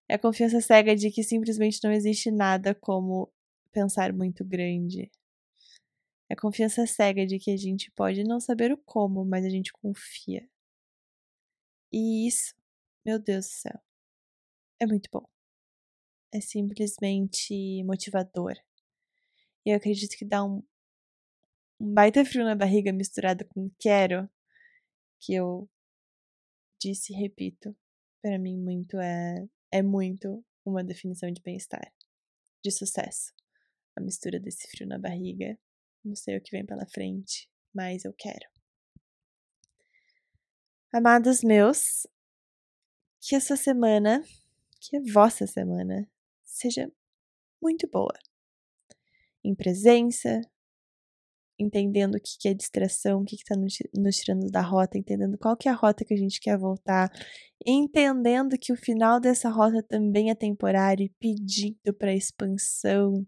É 0.08 0.14
a 0.14 0.20
confiança 0.20 0.60
cega 0.60 0.94
de 0.94 1.10
que 1.10 1.24
simplesmente 1.24 1.80
não 1.82 1.90
existe 1.90 2.30
nada 2.30 2.76
como 2.76 3.28
pensar 3.72 4.12
muito 4.12 4.44
grande. 4.44 5.10
É 6.32 6.34
a 6.34 6.40
confiança 6.40 6.86
cega 6.86 7.26
de 7.26 7.38
que 7.38 7.50
a 7.50 7.56
gente 7.58 7.90
pode 7.90 8.24
não 8.24 8.40
saber 8.40 8.72
o 8.72 8.78
como, 8.78 9.22
mas 9.22 9.44
a 9.44 9.50
gente 9.50 9.70
confia. 9.70 10.48
E 11.92 12.26
isso, 12.26 12.54
meu 13.04 13.18
Deus 13.18 13.44
do 13.44 13.50
céu, 13.50 13.78
é 14.80 14.86
muito 14.86 15.10
bom. 15.12 15.28
É 16.32 16.40
simplesmente 16.40 17.84
motivador. 17.84 18.54
E 19.66 19.72
eu 19.72 19.76
acredito 19.76 20.16
que 20.16 20.24
dá 20.24 20.42
um, 20.42 20.62
um 21.78 21.92
baita 21.92 22.24
frio 22.24 22.44
na 22.44 22.54
barriga 22.54 22.94
misturado 22.94 23.44
com 23.48 23.70
quero, 23.78 24.26
que 25.20 25.34
eu 25.34 25.68
disse 26.80 27.12
e 27.12 27.16
repito, 27.16 27.76
para 28.22 28.38
mim 28.38 28.58
muito 28.58 28.98
é 28.98 29.46
é 29.70 29.82
muito 29.82 30.42
uma 30.64 30.82
definição 30.82 31.30
de 31.30 31.42
bem-estar, 31.42 31.92
de 32.64 32.70
sucesso. 32.70 33.34
A 33.94 34.00
mistura 34.00 34.40
desse 34.40 34.66
frio 34.68 34.88
na 34.88 34.98
barriga, 34.98 35.58
não 36.04 36.14
sei 36.14 36.36
o 36.36 36.42
que 36.42 36.50
vem 36.50 36.64
pela 36.64 36.86
frente, 36.86 37.48
mas 37.74 38.04
eu 38.04 38.12
quero. 38.12 38.50
Amados 40.92 41.42
meus, 41.42 42.06
que 43.20 43.34
essa 43.34 43.56
semana, 43.56 44.22
que 44.80 44.96
a 44.96 45.00
vossa 45.12 45.46
semana, 45.46 46.06
seja 46.44 46.92
muito 47.62 47.88
boa. 47.88 48.12
Em 49.44 49.54
presença, 49.54 50.40
entendendo 51.58 52.16
o 52.16 52.20
que 52.20 52.48
é 52.48 52.54
distração, 52.54 53.20
o 53.20 53.24
que 53.24 53.36
está 53.36 53.54
nos 53.56 54.16
tirando 54.16 54.50
da 54.50 54.60
rota, 54.60 54.98
entendendo 54.98 55.38
qual 55.38 55.56
que 55.56 55.68
é 55.68 55.72
a 55.72 55.74
rota 55.74 56.04
que 56.04 56.14
a 56.14 56.16
gente 56.16 56.40
quer 56.40 56.58
voltar, 56.58 57.10
entendendo 57.64 58.58
que 58.58 58.72
o 58.72 58.76
final 58.76 59.20
dessa 59.20 59.48
rota 59.48 59.82
também 59.82 60.30
é 60.30 60.34
temporário 60.34 61.04
e 61.04 61.14
pedindo 61.18 61.94
para 61.96 62.14
expansão 62.14 63.26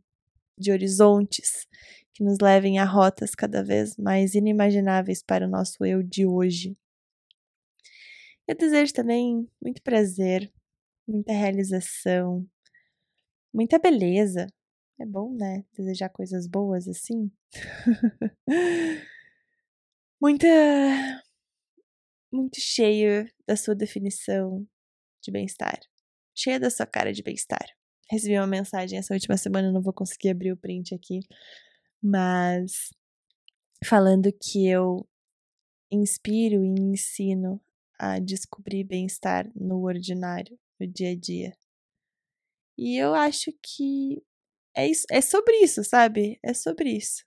de 0.58 0.72
horizontes 0.72 1.66
que 2.12 2.22
nos 2.22 2.38
levem 2.40 2.78
a 2.78 2.84
rotas 2.84 3.34
cada 3.34 3.62
vez 3.62 3.96
mais 3.96 4.34
inimagináveis 4.34 5.22
para 5.22 5.46
o 5.46 5.50
nosso 5.50 5.84
eu 5.84 6.02
de 6.02 6.24
hoje. 6.24 6.76
Eu 8.46 8.54
desejo 8.56 8.92
também 8.92 9.48
muito 9.60 9.82
prazer, 9.82 10.52
muita 11.08 11.32
realização, 11.32 12.46
muita 13.52 13.78
beleza. 13.78 14.46
É 15.00 15.04
bom, 15.04 15.34
né? 15.34 15.64
Desejar 15.76 16.08
coisas 16.08 16.46
boas 16.46 16.86
assim. 16.86 17.30
muita. 20.20 20.46
Muito 22.32 22.60
cheio 22.60 23.28
da 23.46 23.56
sua 23.56 23.74
definição 23.74 24.66
de 25.22 25.30
bem-estar. 25.30 25.80
Cheia 26.34 26.60
da 26.60 26.70
sua 26.70 26.86
cara 26.86 27.12
de 27.12 27.22
bem-estar. 27.22 27.66
Recebi 28.14 28.38
uma 28.38 28.46
mensagem 28.46 28.96
essa 28.96 29.12
última 29.12 29.36
semana, 29.36 29.72
não 29.72 29.82
vou 29.82 29.92
conseguir 29.92 30.28
abrir 30.28 30.52
o 30.52 30.56
print 30.56 30.94
aqui, 30.94 31.18
mas 32.00 32.90
falando 33.84 34.32
que 34.32 34.68
eu 34.68 35.04
inspiro 35.90 36.64
e 36.64 36.80
ensino 36.80 37.60
a 37.98 38.20
descobrir 38.20 38.84
bem-estar 38.84 39.50
no 39.52 39.82
ordinário, 39.82 40.56
no 40.78 40.86
dia 40.86 41.10
a 41.10 41.16
dia. 41.16 41.56
E 42.78 42.96
eu 42.96 43.14
acho 43.14 43.52
que 43.60 44.22
é, 44.76 44.86
isso, 44.86 45.06
é 45.10 45.20
sobre 45.20 45.56
isso, 45.56 45.82
sabe? 45.82 46.38
É 46.40 46.54
sobre 46.54 46.90
isso. 46.90 47.24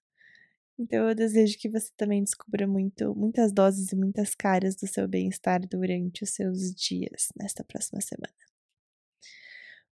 Então 0.80 1.10
eu 1.10 1.14
desejo 1.14 1.58
que 1.60 1.68
você 1.68 1.92
também 1.98 2.24
descubra 2.24 2.66
muito, 2.66 3.14
muitas 3.14 3.52
doses 3.52 3.92
e 3.92 3.96
muitas 3.98 4.34
caras 4.34 4.74
do 4.78 4.88
seu 4.88 5.06
bem-estar 5.06 5.68
durante 5.68 6.24
os 6.24 6.30
seus 6.30 6.74
dias 6.74 7.28
nesta 7.36 7.62
próxima 7.62 8.00
semana. 8.00 8.34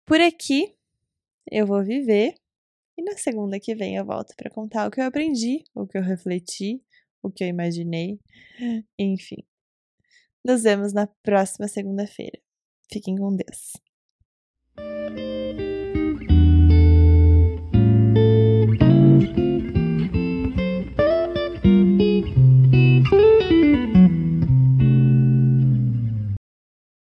Por 0.06 0.22
aqui 0.22 0.74
eu 1.50 1.66
vou 1.66 1.84
viver 1.84 2.34
e 2.98 3.02
na 3.02 3.16
segunda 3.16 3.60
que 3.60 3.74
vem 3.74 3.96
eu 3.96 4.04
volto 4.04 4.34
para 4.36 4.50
contar 4.50 4.86
o 4.86 4.90
que 4.90 5.00
eu 5.00 5.04
aprendi, 5.04 5.64
o 5.74 5.86
que 5.86 5.98
eu 5.98 6.02
refleti, 6.02 6.82
o 7.22 7.30
que 7.30 7.44
eu 7.44 7.48
imaginei, 7.48 8.18
enfim. 8.98 9.44
Nos 10.44 10.62
vemos 10.62 10.92
na 10.92 11.06
próxima 11.22 11.68
segunda-feira. 11.68 12.38
Fiquem 12.90 13.16
com 13.16 13.34
Deus. 13.34 13.72